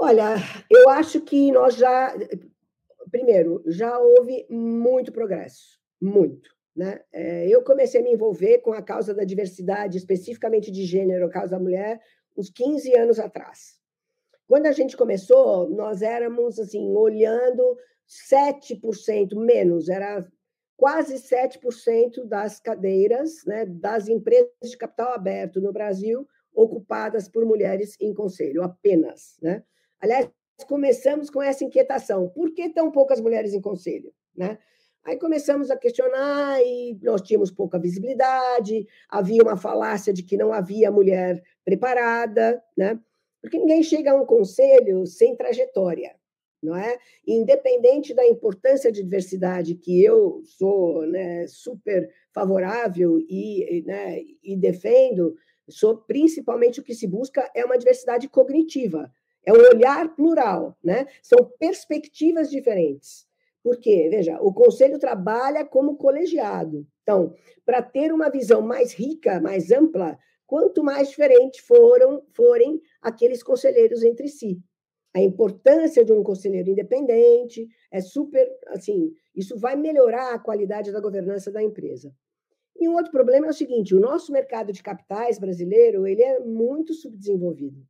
[0.00, 0.36] Olha,
[0.70, 2.14] eu acho que nós já.
[3.10, 6.50] Primeiro, já houve muito progresso, muito.
[6.76, 7.00] Né?
[7.12, 11.30] É, eu comecei a me envolver com a causa da diversidade, especificamente de gênero, a
[11.30, 12.00] causa da mulher,
[12.36, 13.77] uns 15 anos atrás.
[14.48, 17.76] Quando a gente começou, nós éramos assim, olhando
[18.32, 20.26] 7% menos, era
[20.74, 27.94] quase 7% das cadeiras né, das empresas de capital aberto no Brasil ocupadas por mulheres
[28.00, 29.36] em conselho, apenas.
[29.42, 29.62] Né?
[30.00, 30.28] Aliás,
[30.66, 34.12] começamos com essa inquietação: por que tão poucas mulheres em conselho?
[34.34, 34.58] Né?
[35.04, 40.52] Aí começamos a questionar e nós tínhamos pouca visibilidade, havia uma falácia de que não
[40.52, 42.98] havia mulher preparada, né?
[43.40, 46.14] Porque ninguém chega a um conselho sem trajetória
[46.62, 46.98] não é?
[47.26, 55.34] Independente da importância de diversidade, que eu sou né, super favorável e, né, e defendo,
[55.68, 59.10] sou principalmente o que se busca é uma diversidade cognitiva,
[59.46, 61.06] é um olhar plural, né?
[61.22, 63.26] São perspectivas diferentes.
[63.62, 66.86] Porque, veja, o conselho trabalha como colegiado.
[67.02, 73.40] Então, para ter uma visão mais rica, mais ampla, quanto mais diferentes foram forem aqueles
[73.40, 74.60] conselheiros entre si
[75.14, 81.00] a importância de um conselheiro independente, é super, assim, isso vai melhorar a qualidade da
[81.00, 82.14] governança da empresa.
[82.78, 86.38] E um outro problema é o seguinte, o nosso mercado de capitais brasileiro, ele é
[86.38, 87.84] muito subdesenvolvido,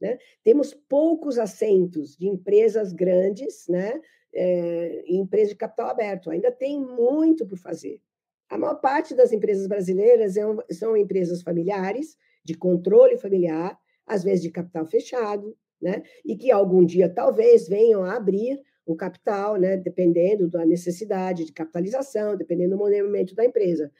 [0.00, 0.18] né?
[0.44, 4.00] Temos poucos assentos de empresas grandes, né?
[4.32, 8.00] É, empresas de capital aberto, ainda tem muito por fazer.
[8.48, 14.42] A maior parte das empresas brasileiras é são empresas familiares, de controle familiar, às vezes
[14.42, 16.02] de capital fechado, né?
[16.24, 19.76] e que algum dia talvez venham a abrir o capital, né?
[19.76, 23.92] dependendo da necessidade de capitalização, dependendo do movimento da empresa.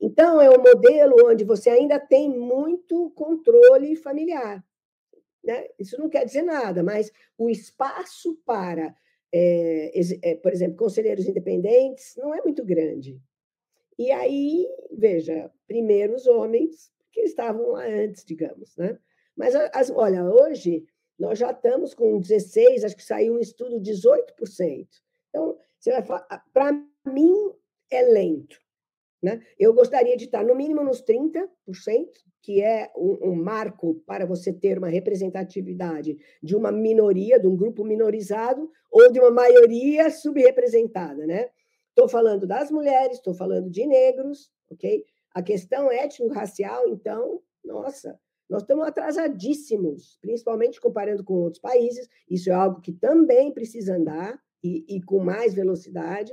[0.00, 4.64] Então, é um modelo onde você ainda tem muito controle familiar.
[5.44, 5.66] Né?
[5.78, 8.94] Isso não quer dizer nada, mas o espaço para,
[9.32, 13.20] é, é, por exemplo, conselheiros independentes não é muito grande.
[13.98, 18.76] E aí, veja, primeiro os homens, que estavam lá antes, digamos.
[18.76, 18.98] Né?
[19.36, 20.84] Mas, as, olha, hoje
[21.18, 24.88] nós já estamos com 16, acho que saiu um estudo 18%.
[25.28, 25.56] Então,
[26.52, 26.72] para
[27.06, 27.52] mim
[27.90, 28.58] é lento.
[29.22, 29.40] Né?
[29.58, 31.48] Eu gostaria de estar no mínimo nos 30%,
[32.42, 37.56] que é um, um, marco para você ter uma representatividade de uma minoria, de um
[37.56, 41.24] grupo minorizado, ou de uma maioria subrepresentada.
[41.24, 41.50] Né?
[41.92, 45.04] Estou falando das mulheres, estou falando de negros, ok?
[45.34, 52.08] A questão étnico-racial, então, nossa, nós estamos atrasadíssimos, principalmente comparando com outros países.
[52.28, 56.32] Isso é algo que também precisa andar e, e com mais velocidade,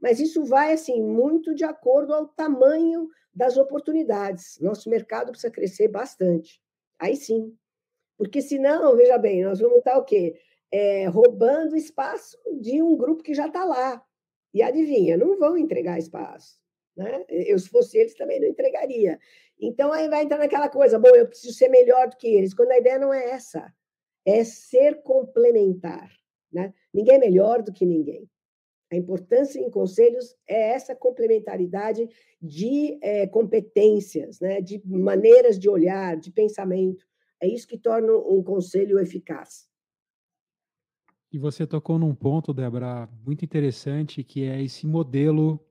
[0.00, 4.58] mas isso vai assim muito de acordo ao tamanho das oportunidades.
[4.60, 6.60] Nosso mercado precisa crescer bastante.
[6.98, 7.54] Aí sim.
[8.16, 10.40] Porque senão, veja bem, nós vamos estar o quê?
[10.72, 14.02] É, roubando espaço de um grupo que já está lá.
[14.56, 16.58] E adivinha, não vão entregar espaço.
[16.96, 17.26] Né?
[17.28, 19.18] Eu, se fosse eles, também não entregaria.
[19.60, 22.70] Então, aí vai entrar naquela coisa, bom, eu preciso ser melhor do que eles, quando
[22.70, 23.70] a ideia não é essa,
[24.24, 26.10] é ser complementar.
[26.50, 26.72] Né?
[26.90, 28.26] Ninguém é melhor do que ninguém.
[28.90, 32.08] A importância em conselhos é essa complementaridade
[32.40, 37.04] de é, competências, né, de maneiras de olhar, de pensamento.
[37.42, 39.68] É isso que torna um conselho eficaz.
[41.36, 45.62] E você tocou num ponto, Débora, muito interessante, que é esse modelo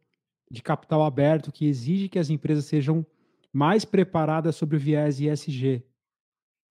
[0.47, 3.03] de capital aberto que exige que as empresas sejam
[3.51, 5.83] mais preparadas sobre o viés ISG.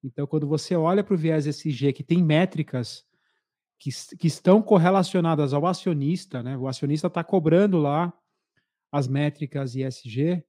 [0.00, 3.04] Então, quando você olha para o viés ESG, que tem métricas
[3.80, 6.56] que, que estão correlacionadas ao acionista, né?
[6.56, 8.16] O acionista está cobrando lá
[8.92, 10.40] as métricas ESG,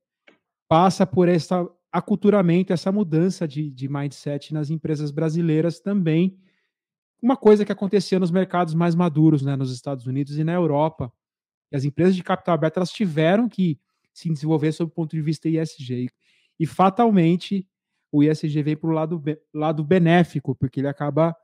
[0.67, 6.39] passa por essa aculturamento, essa mudança de, de mindset nas empresas brasileiras também.
[7.25, 11.11] Uma coisa que acontecia nos mercados mais maduros, né, nos Estados Unidos e na Europa.
[11.71, 13.79] E as empresas de capital aberto elas tiveram que
[14.13, 16.07] se desenvolver sob o ponto de vista ESG.
[16.59, 17.67] E, fatalmente
[18.11, 21.35] o ESG vem para o lado, lado benéfico, porque ele acaba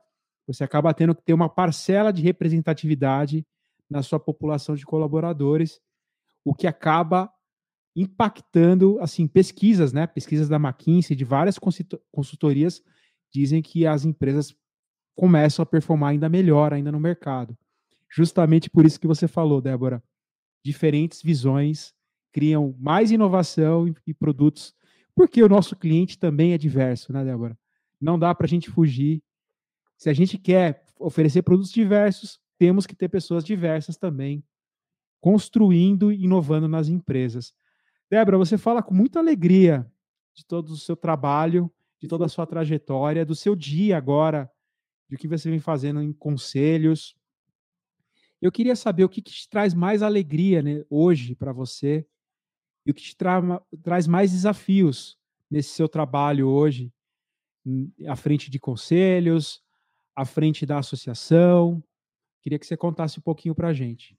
[0.46, 3.44] você acaba tendo que ter uma parcela de representatividade
[3.90, 5.80] na sua população de colaboradores,
[6.44, 7.28] o que acaba
[7.96, 10.06] impactando, assim, pesquisas, né?
[10.06, 11.58] Pesquisas da McKinsey, de várias
[12.12, 12.84] consultorias,
[13.32, 14.54] dizem que as empresas
[15.14, 17.56] começam a performar ainda melhor ainda no mercado.
[18.10, 20.02] Justamente por isso que você falou, Débora.
[20.64, 21.94] Diferentes visões
[22.32, 24.74] criam mais inovação e, e produtos,
[25.14, 27.58] porque o nosso cliente também é diverso, né, Débora?
[28.00, 29.22] Não dá para a gente fugir
[30.02, 34.42] se a gente quer oferecer produtos diversos, temos que ter pessoas diversas também
[35.20, 37.54] construindo e inovando nas empresas.
[38.10, 39.86] Débora, você fala com muita alegria
[40.34, 41.70] de todo o seu trabalho,
[42.00, 44.50] de toda a sua trajetória, do seu dia agora,
[45.14, 47.16] o que você vem fazendo em conselhos.
[48.40, 52.06] Eu queria saber o que, que te traz mais alegria né, hoje para você
[52.84, 53.40] e o que te tra
[53.82, 55.18] traz mais desafios
[55.50, 56.92] nesse seu trabalho hoje,
[58.08, 59.62] à frente de conselhos,
[60.16, 61.82] à frente da associação.
[62.40, 64.18] Queria que você contasse um pouquinho para a gente.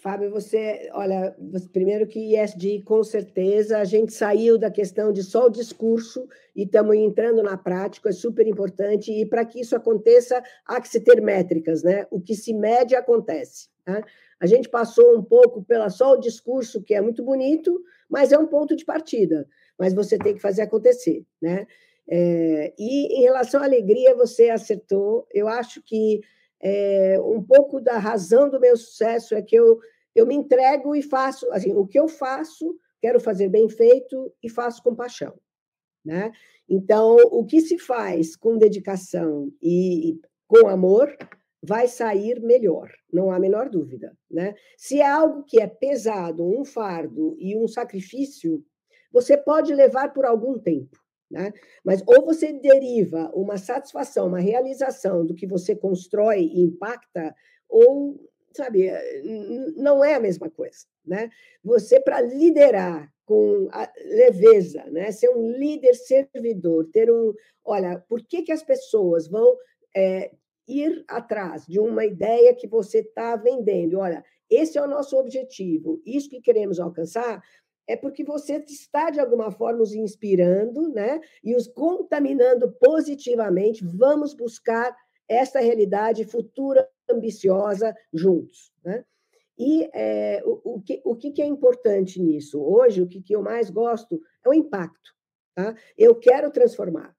[0.00, 1.36] Fábio, você, olha,
[1.74, 6.62] primeiro que ESG, com certeza, a gente saiu da questão de só o discurso e
[6.62, 11.00] estamos entrando na prática, é super importante, e para que isso aconteça, há que se
[11.00, 12.06] ter métricas, né?
[12.10, 13.68] O que se mede acontece.
[13.86, 14.02] Né?
[14.40, 18.38] A gente passou um pouco pela só o discurso, que é muito bonito, mas é
[18.38, 19.46] um ponto de partida,
[19.78, 21.66] mas você tem que fazer acontecer, né?
[22.08, 25.28] É, e em relação à alegria, você acertou.
[25.32, 26.22] Eu acho que
[26.62, 29.78] é, um pouco da razão do meu sucesso é que eu,
[30.14, 34.48] eu me entrego e faço, assim, o que eu faço, quero fazer bem feito e
[34.48, 35.34] faço com paixão.
[36.04, 36.32] Né?
[36.68, 41.16] Então, o que se faz com dedicação e, e com amor
[41.62, 44.16] vai sair melhor, não há a menor dúvida.
[44.30, 44.54] Né?
[44.76, 48.64] Se é algo que é pesado, um fardo e um sacrifício,
[49.12, 50.98] você pode levar por algum tempo.
[51.30, 51.52] Né?
[51.84, 57.34] Mas ou você deriva uma satisfação, uma realização do que você constrói e impacta,
[57.68, 58.18] ou,
[58.52, 58.90] sabe,
[59.76, 60.86] não é a mesma coisa.
[61.06, 61.30] Né?
[61.62, 63.68] Você, para liderar com
[64.06, 65.12] leveza, né?
[65.12, 67.32] ser um líder servidor, ter um.
[67.64, 69.56] Olha, por que, que as pessoas vão
[69.96, 70.32] é,
[70.66, 74.00] ir atrás de uma ideia que você está vendendo?
[74.00, 77.40] Olha, esse é o nosso objetivo, isso que queremos alcançar
[77.86, 81.20] é porque você está, de alguma forma, os inspirando né?
[81.42, 83.84] e os contaminando positivamente.
[83.84, 84.96] Vamos buscar
[85.28, 88.72] essa realidade futura ambiciosa juntos.
[88.84, 89.04] Né?
[89.58, 92.60] E é, o, o, que, o que é importante nisso?
[92.62, 95.10] Hoje, o que, eu mais gosto é o impacto.
[95.54, 95.74] Tá?
[95.98, 97.14] Eu quero transformar.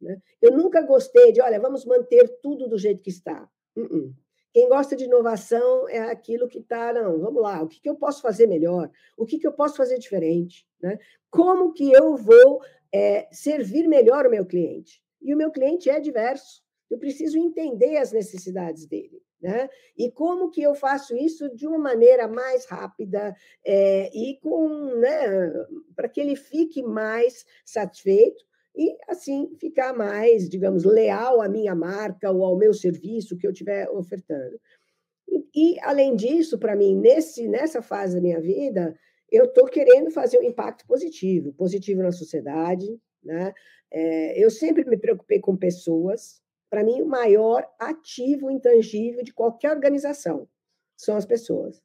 [0.00, 0.20] Né?
[0.42, 3.48] Eu nunca gostei de, olha, vamos manter tudo do jeito que está.
[3.76, 4.14] Uh -uh.
[4.56, 7.94] Quem gosta de inovação é aquilo que está, não, vamos lá, o que, que eu
[7.94, 8.90] posso fazer melhor?
[9.14, 10.66] O que, que eu posso fazer diferente?
[10.80, 10.98] Né?
[11.30, 15.04] Como que eu vou é, servir melhor o meu cliente?
[15.20, 16.62] E o meu cliente é diverso.
[16.88, 19.22] Eu preciso entender as necessidades dele.
[19.42, 19.68] Né?
[19.94, 25.52] E como que eu faço isso de uma maneira mais rápida é, e com né,
[25.94, 28.42] para que ele fique mais satisfeito
[28.76, 33.50] e assim ficar mais, digamos, leal à minha marca ou ao meu serviço que eu
[33.50, 34.60] estiver ofertando.
[35.26, 38.94] E, e, além disso, para mim, nesse, nessa fase da minha vida,
[39.32, 43.00] eu estou querendo fazer um impacto positivo, positivo na sociedade.
[43.24, 43.54] Né?
[43.90, 46.42] É, eu sempre me preocupei com pessoas.
[46.68, 50.46] Para mim, o maior ativo intangível de qualquer organização
[50.96, 51.82] são as pessoas.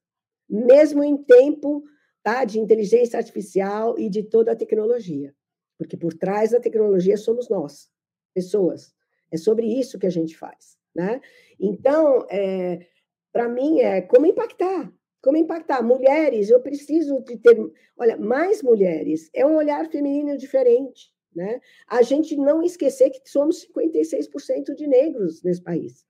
[0.49, 1.83] Mesmo em tempo
[2.21, 5.33] tá, de inteligência artificial e de toda a tecnologia
[5.81, 7.89] porque por trás da tecnologia somos nós,
[8.35, 8.93] pessoas.
[9.31, 11.19] É sobre isso que a gente faz, né?
[11.59, 12.85] Então, é,
[13.33, 16.51] para mim é como impactar, como impactar mulheres.
[16.51, 17.57] Eu preciso de ter,
[17.97, 19.27] olha, mais mulheres.
[19.33, 21.59] É um olhar feminino diferente, né?
[21.87, 26.05] A gente não esquecer que somos 56% de negros nesse país.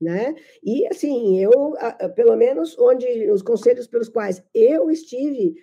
[0.00, 0.32] né?
[0.62, 1.74] E assim, eu,
[2.14, 5.56] pelo menos onde os conselhos pelos quais eu estive,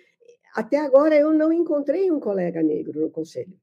[0.54, 3.56] até agora eu não encontrei um colega negro no conselho.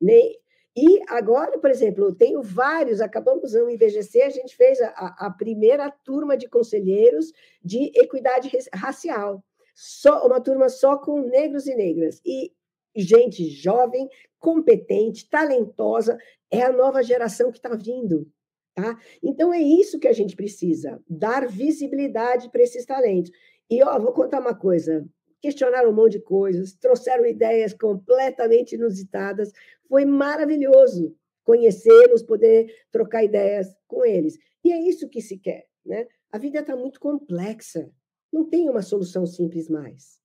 [0.00, 0.38] Nem,
[0.80, 5.90] e agora, por exemplo, tenho vários, acabamos no IBGC, a gente fez a, a primeira
[5.90, 9.42] turma de conselheiros de equidade racial.
[9.74, 12.20] Só uma turma só com negros e negras.
[12.24, 12.52] E
[12.94, 14.08] gente jovem,
[14.38, 16.16] competente, talentosa,
[16.48, 18.30] é a nova geração que está vindo.
[18.72, 18.96] Tá?
[19.20, 23.32] Então é isso que a gente precisa, dar visibilidade para esses talentos.
[23.68, 25.04] E ó, vou contar uma coisa:
[25.40, 29.52] questionaram um monte de coisas, trouxeram ideias completamente inusitadas.
[29.88, 34.38] Foi maravilhoso conhecê-los, poder trocar ideias com eles.
[34.64, 35.66] E é isso que se quer.
[35.84, 36.06] Né?
[36.30, 37.90] A vida está muito complexa,
[38.32, 40.18] não tem uma solução simples mais.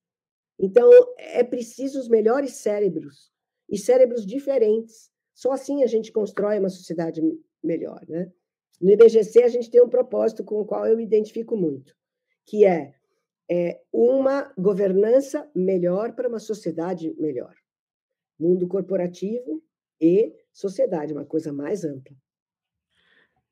[0.58, 3.32] Então, é preciso os melhores cérebros
[3.68, 5.10] e cérebros diferentes.
[5.34, 7.20] Só assim a gente constrói uma sociedade
[7.62, 8.00] melhor.
[8.08, 8.30] Né?
[8.80, 11.94] No IBGC, a gente tem um propósito com o qual eu me identifico muito,
[12.44, 12.93] que é,
[13.50, 17.54] é uma governança melhor para uma sociedade melhor.
[18.38, 19.62] Mundo corporativo
[20.00, 22.16] e sociedade, uma coisa mais ampla.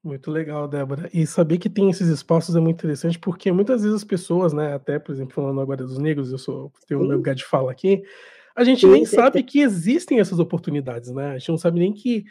[0.03, 1.09] Muito legal, Débora.
[1.15, 4.75] E saber que tem esses espaços é muito interessante, porque muitas vezes as pessoas, né,
[4.75, 7.71] até, por exemplo, falando agora dos negros, eu sou tenho o meu lugar de fala
[7.71, 8.03] aqui,
[8.55, 11.31] a gente sim, nem sabe que existem essas oportunidades, né?
[11.31, 12.25] A gente não sabe nem que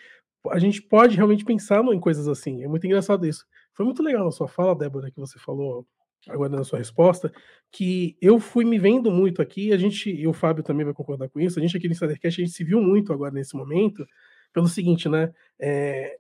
[0.50, 2.62] a gente pode realmente pensar em coisas assim.
[2.64, 3.46] É muito engraçado isso.
[3.74, 5.88] Foi muito legal na sua fala, Débora, que você falou
[6.30, 7.32] agora na sua resposta,
[7.72, 11.30] que eu fui me vendo muito aqui, a gente, e o Fábio também vai concordar
[11.30, 14.06] com isso, a gente aqui no Insidercast, a gente se viu muito agora nesse momento,
[14.54, 16.18] pelo seguinte, né, é,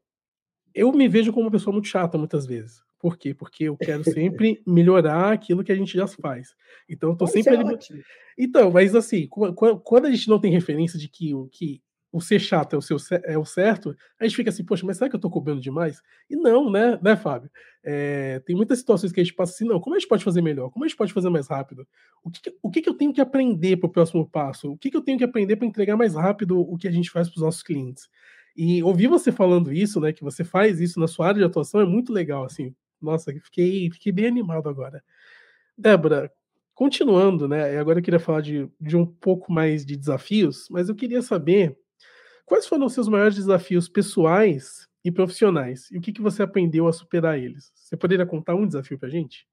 [0.73, 2.81] eu me vejo como uma pessoa muito chata muitas vezes.
[2.99, 3.33] Por quê?
[3.33, 6.55] Porque eu quero sempre melhorar aquilo que a gente já faz.
[6.87, 7.55] Então, eu tô sempre...
[7.55, 7.77] É ali...
[8.37, 11.81] Então, mas assim, quando a gente não tem referência de que o que
[12.11, 14.97] o ser chato é o, seu, é o certo, a gente fica assim, poxa, mas
[14.97, 16.01] será que eu tô cobrando demais?
[16.29, 17.49] E não, né, né, Fábio?
[17.83, 20.41] É, tem muitas situações que a gente passa assim, não, como a gente pode fazer
[20.41, 20.69] melhor?
[20.69, 21.87] Como a gente pode fazer mais rápido?
[22.23, 24.71] O que, o que, que eu tenho que aprender para o próximo passo?
[24.71, 27.09] O que, que eu tenho que aprender para entregar mais rápido o que a gente
[27.09, 28.09] faz para os nossos clientes?
[28.55, 31.79] E ouvir você falando isso, né, que você faz isso na sua área de atuação
[31.79, 32.75] é muito legal, assim.
[33.01, 35.01] Nossa, fiquei, fiquei bem animado agora.
[35.77, 36.29] Débora,
[36.75, 40.95] continuando, né, agora eu queria falar de, de um pouco mais de desafios, mas eu
[40.95, 41.77] queria saber
[42.51, 45.89] Quais foram os seus maiores desafios pessoais e profissionais?
[45.89, 47.71] E o que, que você aprendeu a superar eles?
[47.73, 49.47] Você poderia contar um desafio para a gente?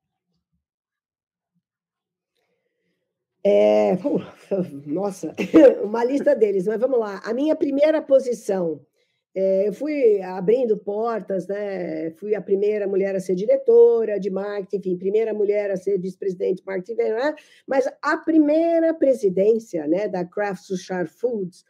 [3.44, 3.92] É,
[4.84, 5.32] nossa,
[5.84, 7.20] uma lista deles, mas vamos lá.
[7.24, 8.84] A minha primeira posição,
[9.32, 12.10] é, eu fui abrindo portas, né?
[12.16, 16.62] Fui a primeira mulher a ser diretora de marketing, enfim, primeira mulher a ser vice-presidente
[16.62, 17.36] de marketing, né?
[17.64, 21.64] mas a primeira presidência, né, da Kraft Sushar Foods,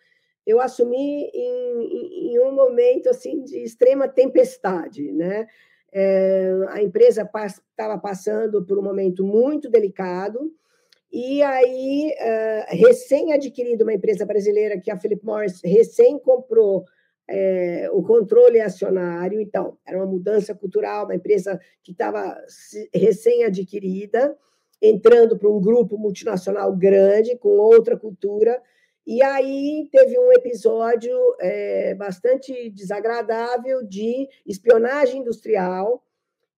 [0.48, 5.46] eu assumi em, em um momento assim de extrema tempestade, né?
[5.92, 10.50] É, a empresa estava passando por um momento muito delicado
[11.12, 16.84] e aí uh, recém adquirido uma empresa brasileira que a Philip Morris recém comprou
[17.28, 22.38] é, o controle acionário, então era uma mudança cultural, uma empresa que estava
[22.92, 24.34] recém adquirida,
[24.80, 28.58] entrando para um grupo multinacional grande com outra cultura
[29.08, 36.04] e aí teve um episódio é, bastante desagradável de espionagem industrial,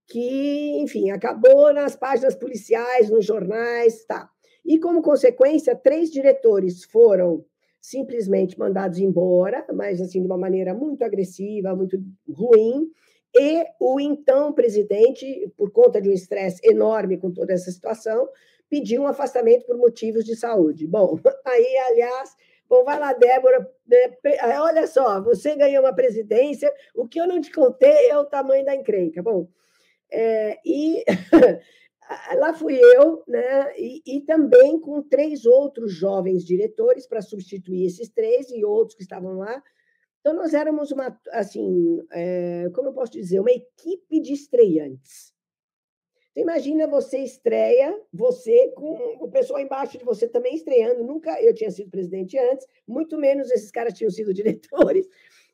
[0.08, 4.28] que, enfim, acabou nas páginas policiais, nos jornais, tá.
[4.66, 7.44] E como consequência, três diretores foram
[7.80, 12.90] simplesmente mandados embora, mas assim de uma maneira muito agressiva, muito ruim,
[13.32, 18.28] e o então presidente, por conta de um estresse enorme com toda essa situação,
[18.70, 20.86] pediu um afastamento por motivos de saúde.
[20.86, 22.34] Bom, aí, aliás,
[22.68, 27.40] bom, vai lá, Débora, né, olha só, você ganhou uma presidência, o que eu não
[27.40, 29.20] te contei é o tamanho da encrenca.
[29.20, 29.48] Bom,
[30.10, 31.04] é, e
[32.38, 38.08] lá fui eu, né, e, e, também com três outros jovens diretores para substituir esses
[38.08, 39.62] três e outros que estavam lá.
[40.20, 45.29] Então, nós éramos uma, assim, é, como eu posso dizer, uma equipe de estreantes.
[46.32, 51.02] Então, imagina você estreia, você com o pessoal embaixo de você também estreando.
[51.02, 55.08] Nunca eu tinha sido presidente antes, muito menos esses caras tinham sido diretores.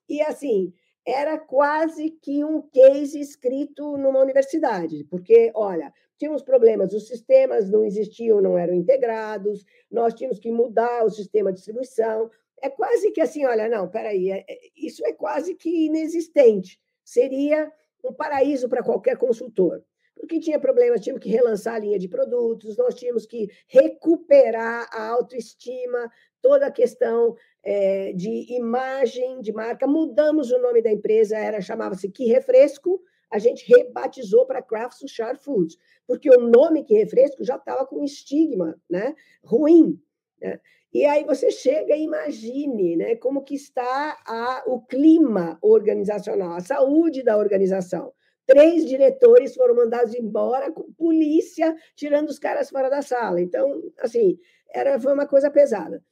[0.08, 0.72] E assim,
[1.06, 7.84] era quase que um case escrito numa universidade, porque, olha, tínhamos problemas, os sistemas não
[7.84, 12.30] existiam, não eram integrados, nós tínhamos que mudar o sistema de distribuição.
[12.60, 16.78] É quase que assim, olha, não, peraí, é, é, isso é quase que inexistente.
[17.04, 17.72] Seria
[18.04, 19.82] um paraíso para qualquer consultor
[20.18, 25.08] porque tinha problemas, tínhamos que relançar a linha de produtos, nós tínhamos que recuperar a
[25.08, 26.10] autoestima,
[26.40, 29.86] toda a questão é, de imagem de marca.
[29.86, 33.00] Mudamos o nome da empresa, era chamava-se Que Refresco,
[33.30, 38.04] a gente rebatizou para Kraft Sushar Foods, porque o nome que refresco já estava com
[38.04, 40.00] estigma né, ruim.
[40.40, 40.60] Né?
[40.92, 46.60] E aí você chega e imagine né, como que está a, o clima organizacional, a
[46.60, 48.12] saúde da organização.
[48.46, 53.40] Três diretores foram mandados embora com polícia tirando os caras fora da sala.
[53.40, 54.38] Então, assim,
[54.70, 56.02] era, foi uma coisa pesada.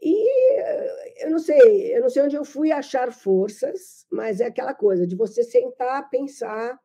[0.00, 4.46] E eh, eu não sei, eu não sei onde eu fui achar forças, mas é
[4.46, 6.78] aquela coisa de você sentar, pensar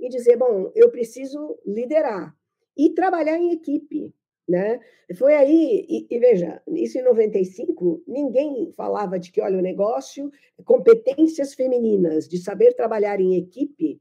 [0.00, 2.34] e dizer, bom, eu preciso liderar
[2.76, 4.12] e trabalhar em equipe,
[4.48, 4.80] né?
[5.16, 10.30] Foi aí, e, e, veja, isso em 95, ninguém falava de que, olha, o negócio,
[10.64, 14.00] competências femininas, de saber trabalhar em equipe,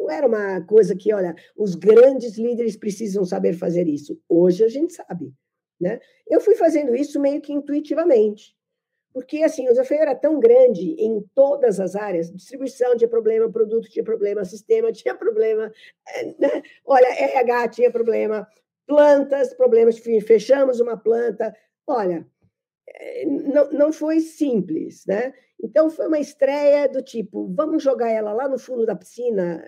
[0.00, 4.18] não era uma coisa que, olha, os grandes líderes precisam saber fazer isso.
[4.28, 5.32] Hoje a gente sabe.
[5.80, 6.00] Né?
[6.28, 8.54] Eu fui fazendo isso meio que intuitivamente,
[9.12, 13.88] porque assim, o desafio era tão grande em todas as áreas, distribuição tinha problema, produto
[13.88, 15.72] tinha problema, sistema tinha problema,
[16.38, 16.62] né?
[16.84, 18.46] olha, RH tinha problema,
[18.86, 22.26] plantas, problemas, fechamos uma planta, olha,
[23.26, 25.32] não, não foi simples, né?
[25.62, 29.66] Então foi uma estreia do tipo, vamos jogar ela lá no fundo da piscina,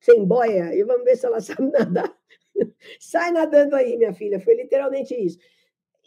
[0.00, 2.14] sem boia, e vamos ver se ela sabe nadar.
[3.00, 4.40] Sai nadando aí, minha filha.
[4.40, 5.38] Foi literalmente isso.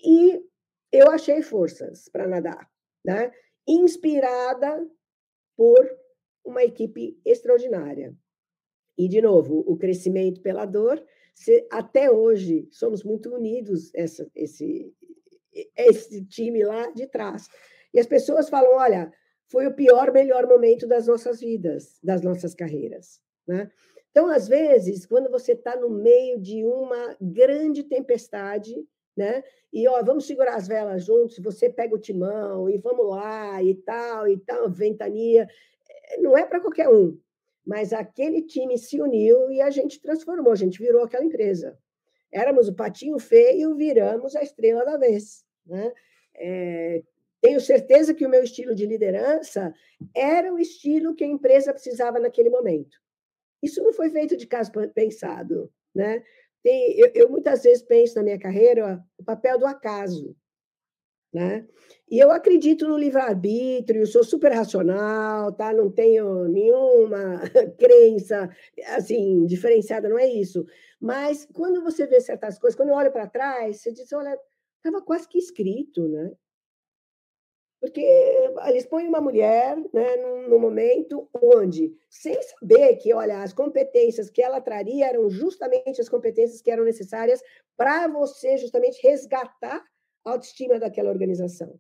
[0.04, 0.42] E
[0.92, 2.70] eu achei forças para nadar,
[3.04, 3.32] né?
[3.68, 4.88] Inspirada
[5.58, 5.90] por
[6.44, 8.16] uma equipe extraordinária.
[8.98, 11.04] E, de novo, o crescimento pela dor.
[11.34, 14.94] Se, até hoje, somos muito unidos, essa, esse,
[15.76, 17.48] esse time lá de trás.
[17.94, 19.12] E as pessoas falam: olha,
[19.48, 23.20] foi o pior, melhor momento das nossas vidas, das nossas carreiras.
[23.48, 23.70] Né?
[24.12, 28.74] Então, às vezes, quando você está no meio de uma grande tempestade,
[29.16, 29.44] né?
[29.72, 33.76] E ó, vamos segurar as velas juntos, você pega o timão e vamos lá e
[33.76, 35.48] tal, e tal, ventania.
[35.90, 37.18] Eh, não é para qualquer um,
[37.66, 41.78] mas aquele time se uniu e a gente transformou, a gente virou aquela empresa.
[42.32, 45.45] Éramos o patinho feio, viramos a estrela da vez.
[45.66, 45.94] Né?
[46.36, 47.04] É,
[47.42, 49.74] tenho certeza que o meu estilo de liderança
[50.16, 52.98] era o estilo que a empresa precisava naquele momento.
[53.62, 56.24] Isso não foi feito de caso pensado, né?
[56.64, 60.36] Tem, eu, eu, muitas vezes penso na minha carreira ó, o papel do acaso,
[61.32, 61.68] né?
[62.10, 65.74] E eu acredito no livre-arbítrio, sou super racional, tá?
[65.74, 67.42] Não tenho nenhuma
[67.78, 68.50] crença
[68.96, 70.66] assim diferenciada, não é isso.
[71.00, 74.36] Mas quando você vê certas coisas, quando eu olho para trás, você diz, olha,
[74.88, 76.32] estava quase que escrito, né?
[77.86, 78.02] porque
[78.68, 84.30] eles põem uma mulher né, num, num, momento onde, sem saber que, olha, as competências
[84.30, 87.44] que ela traria eram justamente as competências que eram necessárias
[87.78, 89.86] para você justamente resgatar
[90.26, 91.80] a autoestima daquela organização.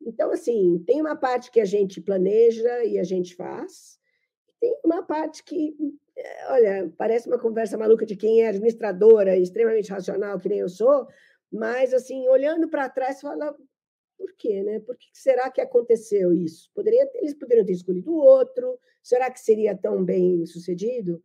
[0.00, 3.98] Então, assim, tem uma parte que a gente planeja e a gente faz,
[4.60, 5.76] tem uma parte que,
[6.48, 11.08] olha, parece uma conversa maluca de quem é administradora, extremamente racional, que nem eu sou,
[11.52, 13.56] mas, assim, olhando para trás, fala,
[14.18, 14.80] por quê, né?
[14.80, 16.70] Por que será que aconteceu isso?
[16.74, 18.78] Poderia, eles poderiam ter escolhido outro.
[19.02, 21.22] Será que seria tão bem sucedido?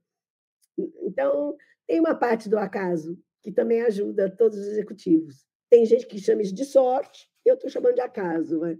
[1.01, 1.57] Então,
[1.88, 5.45] tem uma parte do acaso que também ajuda todos os executivos.
[5.69, 8.59] Tem gente que chama isso de sorte, eu estou chamando de acaso.
[8.59, 8.78] Né?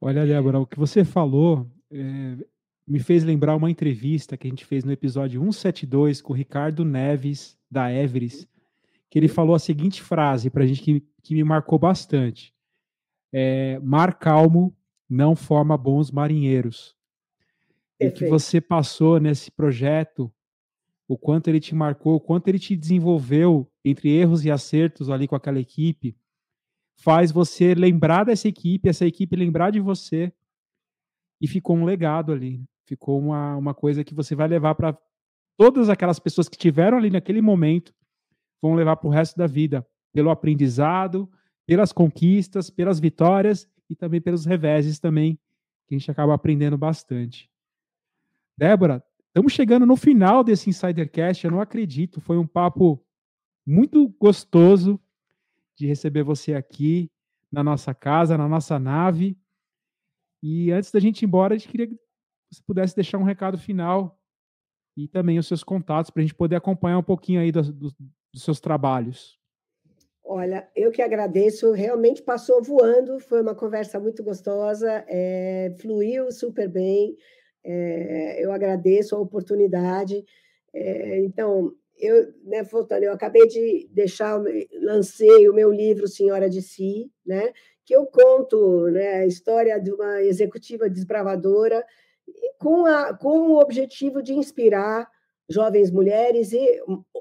[0.00, 2.36] Olha, Débora, o que você falou é,
[2.86, 6.84] me fez lembrar uma entrevista que a gente fez no episódio 172 com o Ricardo
[6.84, 8.46] Neves, da Everest,
[9.12, 12.54] que ele falou a seguinte frase para a gente que, que me marcou bastante.
[13.30, 14.74] É, mar calmo
[15.06, 16.96] não forma bons marinheiros.
[18.00, 20.32] E que você passou nesse projeto,
[21.06, 25.28] o quanto ele te marcou, o quanto ele te desenvolveu entre erros e acertos ali
[25.28, 26.16] com aquela equipe,
[26.96, 30.32] faz você lembrar dessa equipe, essa equipe lembrar de você,
[31.38, 32.64] e ficou um legado ali.
[32.86, 34.98] Ficou uma, uma coisa que você vai levar para
[35.58, 37.92] todas aquelas pessoas que estiveram ali naquele momento
[38.62, 41.28] vão levar para o resto da vida, pelo aprendizado,
[41.66, 45.38] pelas conquistas, pelas vitórias e também pelos reveses também,
[45.86, 47.50] que a gente acaba aprendendo bastante.
[48.56, 53.04] Débora, estamos chegando no final desse Insidercast, eu não acredito, foi um papo
[53.66, 55.00] muito gostoso
[55.76, 57.10] de receber você aqui
[57.50, 59.36] na nossa casa, na nossa nave.
[60.42, 61.98] E antes da gente ir embora, a gente queria que
[62.50, 64.18] você pudesse deixar um recado final
[64.96, 67.94] e também os seus contatos para a gente poder acompanhar um pouquinho aí do, do,
[68.32, 69.38] dos seus trabalhos?
[70.24, 76.68] Olha, eu que agradeço, realmente passou voando, foi uma conversa muito gostosa, é, fluiu super
[76.68, 77.16] bem,
[77.64, 80.24] é, eu agradeço a oportunidade.
[80.72, 84.40] É, então, eu, né, voltando, eu acabei de deixar,
[84.80, 87.52] lancei o meu livro Senhora de Si, né,
[87.84, 91.84] que eu conto né, a história de uma executiva desbravadora
[92.58, 95.10] com, a, com o objetivo de inspirar
[95.48, 96.80] jovens mulheres e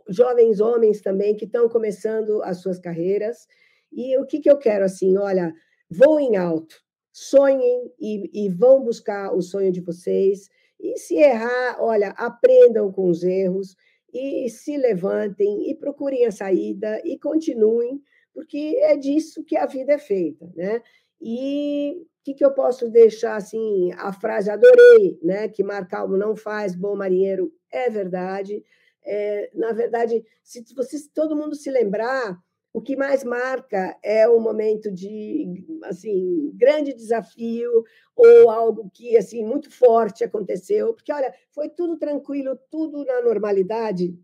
[0.09, 3.47] jovens homens também que estão começando as suas carreiras.
[3.91, 5.17] E o que, que eu quero assim?
[5.17, 5.53] Olha,
[5.89, 6.75] voem alto,
[7.11, 10.49] sonhem e, e vão buscar o sonho de vocês.
[10.79, 13.75] E se errar, olha, aprendam com os erros
[14.13, 18.01] e se levantem e procurem a saída e continuem,
[18.33, 20.81] porque é disso que a vida é feita, né?
[21.21, 23.91] E que, que eu posso deixar assim?
[23.93, 25.47] A frase adorei, né?
[25.47, 28.63] Que mar calmo não faz bom marinheiro é verdade.
[29.03, 32.37] É, na verdade, se se todo mundo se lembrar,
[32.73, 37.83] o que mais marca é o momento de assim grande desafio
[38.15, 44.15] ou algo que assim muito forte aconteceu, porque olha, foi tudo tranquilo, tudo na normalidade.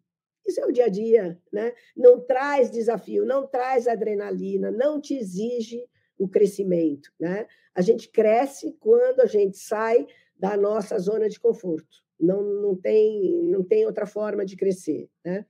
[0.46, 1.74] Isso é o dia a dia, né?
[1.96, 5.84] Não traz desafio, não traz adrenalina, não te exige
[6.18, 7.46] o crescimento, né?
[7.76, 10.06] A gente cresce quando a gente sai
[10.38, 12.04] da nossa zona de conforto.
[12.20, 15.46] Não, não tem não tem outra forma de crescer, né?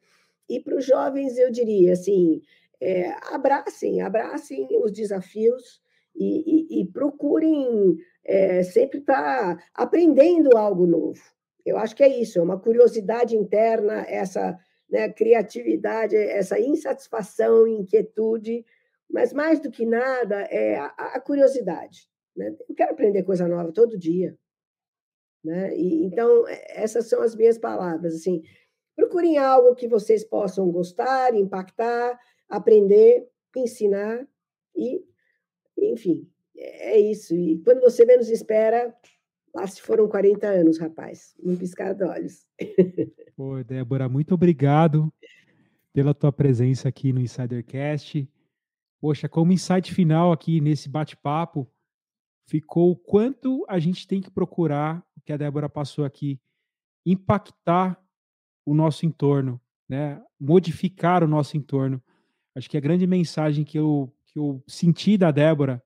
[0.49, 2.41] E para os jovens eu diria assim,
[2.79, 5.81] é, abracem, abracem os desafios
[6.15, 11.21] e, e, e procurem é, sempre estar aprendendo algo novo.
[11.65, 14.57] Eu acho que é isso, é uma curiosidade interna, essa
[14.89, 18.65] né, criatividade, essa insatisfação, inquietude,
[19.09, 22.09] mas mais do que nada é a, a curiosidade.
[22.35, 22.55] Né?
[22.67, 24.37] Eu quero aprender coisa nova todo dia.
[25.43, 25.77] Né?
[25.77, 28.15] E, então, essas são as minhas palavras.
[28.15, 28.43] Assim,
[28.95, 34.27] procurem algo que vocês possam gostar, impactar, aprender, ensinar
[34.75, 35.03] e,
[35.77, 37.35] enfim, é isso.
[37.35, 38.95] E quando você menos espera,
[39.53, 42.47] lá se foram 40 anos, rapaz, num piscar de olhos.
[43.35, 45.11] Pô, Débora, muito obrigado
[45.93, 48.27] pela tua presença aqui no Insidercast.
[48.99, 51.69] Poxa, como insight final aqui nesse bate-papo,
[52.47, 56.39] ficou o quanto a gente tem que procurar, o que a Débora passou aqui,
[57.05, 58.01] impactar
[58.65, 60.21] o nosso entorno, né?
[60.39, 62.01] modificar o nosso entorno.
[62.55, 65.83] Acho que a grande mensagem que eu, que eu senti da Débora,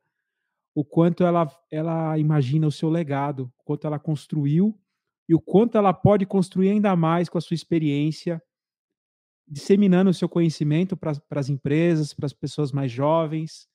[0.74, 4.80] o quanto ela, ela imagina o seu legado, o quanto ela construiu
[5.28, 8.42] e o quanto ela pode construir ainda mais com a sua experiência,
[9.52, 13.68] disseminando o seu conhecimento para as empresas, para as pessoas mais jovens,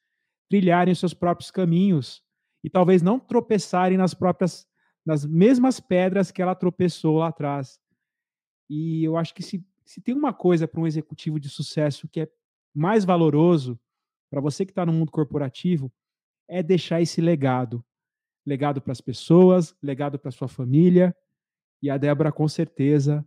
[0.49, 2.23] trilharem os seus próprios caminhos
[2.65, 4.67] e talvez não tropeçarem nas próprias
[5.05, 7.79] nas mesmas pedras que ela tropeçou lá atrás.
[8.69, 12.23] E eu acho que se, se tem uma coisa para um executivo de sucesso que
[12.23, 12.29] é
[12.75, 13.79] mais valoroso
[14.29, 15.93] para você que está no mundo corporativo
[16.49, 17.85] é deixar esse legado.
[18.45, 21.15] Legado para as pessoas, legado para sua família.
[21.81, 23.25] E a Débora, com certeza,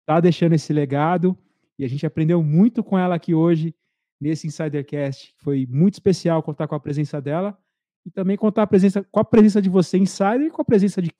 [0.00, 1.38] está deixando esse legado.
[1.78, 3.74] E a gente aprendeu muito com ela aqui hoje,
[4.20, 5.34] nesse Insidercast.
[5.38, 7.56] Foi muito especial contar com a presença dela
[8.06, 11.00] e também contar a presença, com a presença de você, Insider, e com a presença
[11.00, 11.10] de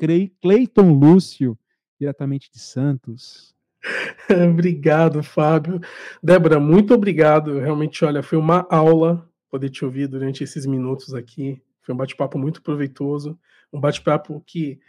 [0.41, 1.59] Cleiton Lúcio,
[1.99, 3.55] diretamente de Santos.
[4.51, 5.81] obrigado, Fábio.
[6.23, 7.59] Débora, muito obrigado.
[7.59, 11.63] Realmente, olha, foi uma aula poder te ouvir durante esses minutos aqui.
[11.83, 13.39] Foi um bate-papo muito proveitoso,
[13.73, 14.81] um bate-papo que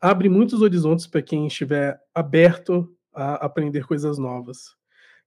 [0.00, 4.76] abre muitos horizontes para quem estiver aberto a aprender coisas novas.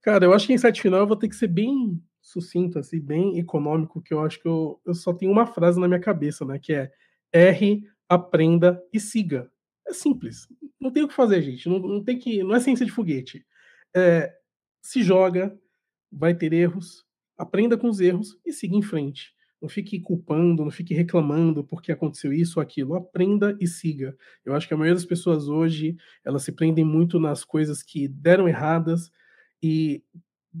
[0.02, 3.00] Cara, eu acho que em site final eu vou ter que ser bem sucinto, assim,
[3.00, 6.44] bem econômico, que eu acho que eu, eu só tenho uma frase na minha cabeça,
[6.44, 6.58] né?
[6.58, 6.92] Que é
[7.32, 9.50] R, aprenda e siga.
[9.86, 10.46] É simples.
[10.80, 11.68] Não tem o que fazer, gente.
[11.68, 12.42] Não, não tem que.
[12.42, 13.44] Não é ciência de foguete.
[13.96, 14.32] É,
[14.82, 15.58] se joga,
[16.12, 17.04] vai ter erros,
[17.36, 19.34] aprenda com os erros e siga em frente.
[19.60, 22.94] Não fique culpando, não fique reclamando porque aconteceu isso ou aquilo.
[22.94, 24.16] Aprenda e siga.
[24.44, 28.06] Eu acho que a maioria das pessoas hoje, elas se prendem muito nas coisas que
[28.06, 29.10] deram erradas
[29.62, 30.02] e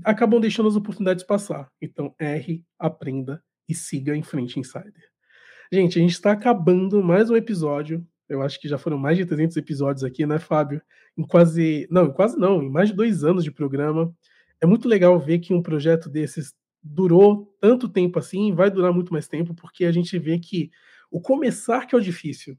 [0.04, 1.70] acabam deixando as oportunidades passar.
[1.80, 5.08] Então, erre, aprenda e siga em frente, Insider.
[5.72, 8.06] Gente, a gente está acabando mais um episódio.
[8.28, 10.80] Eu acho que já foram mais de 300 episódios aqui, né, Fábio?
[11.16, 11.86] Em quase.
[11.90, 14.14] Não, quase não, em mais de dois anos de programa.
[14.60, 19.12] É muito legal ver que um projeto desses durou tanto tempo assim, vai durar muito
[19.12, 20.70] mais tempo, porque a gente vê que
[21.10, 22.56] o começar que é o difícil.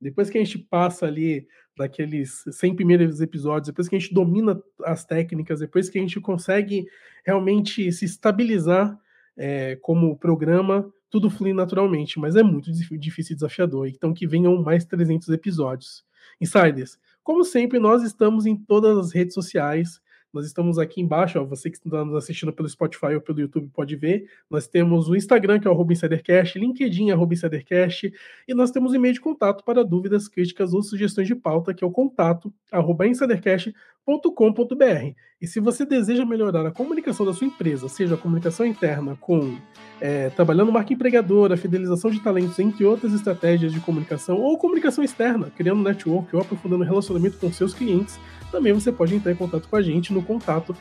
[0.00, 1.46] Depois que a gente passa ali
[1.76, 6.20] daqueles 100 primeiros episódios, depois que a gente domina as técnicas, depois que a gente
[6.20, 6.86] consegue
[7.24, 8.98] realmente se estabilizar
[9.36, 13.86] é, como programa, tudo flui naturalmente, mas é muito difícil e desafiador.
[13.88, 16.04] Então, que venham mais 300 episódios.
[16.40, 20.00] Insiders, como sempre, nós estamos em todas as redes sociais.
[20.32, 23.68] Nós estamos aqui embaixo, ó, você que está nos assistindo pelo Spotify ou pelo YouTube
[23.68, 24.30] pode ver.
[24.48, 28.10] Nós temos o Instagram, que é o InsiderCast, LinkedIn, arroba InsiderCast,
[28.48, 31.86] e nós temos e-mail de contato para dúvidas, críticas ou sugestões de pauta, que é
[31.86, 35.14] o contato, arroba insidercast.com.br.
[35.38, 39.58] E se você deseja melhorar a comunicação da sua empresa, seja a comunicação interna com
[40.00, 45.50] é, trabalhando marca empregadora, fidelização de talentos, entre outras estratégias de comunicação ou comunicação externa,
[45.50, 48.18] criando network ou aprofundando relacionamento com seus clientes,
[48.52, 50.76] também você pode entrar em contato com a gente no contato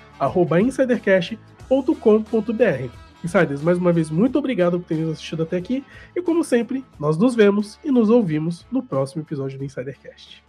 [0.61, 3.01] insidercash.com.br.
[3.24, 5.86] Insiders, mais uma vez, muito obrigado por terem assistido até aqui.
[6.15, 10.43] E como sempre, nós nos vemos e nos ouvimos no próximo episódio do Insidercast.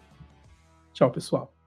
[0.92, 1.61] Tchau, pessoal.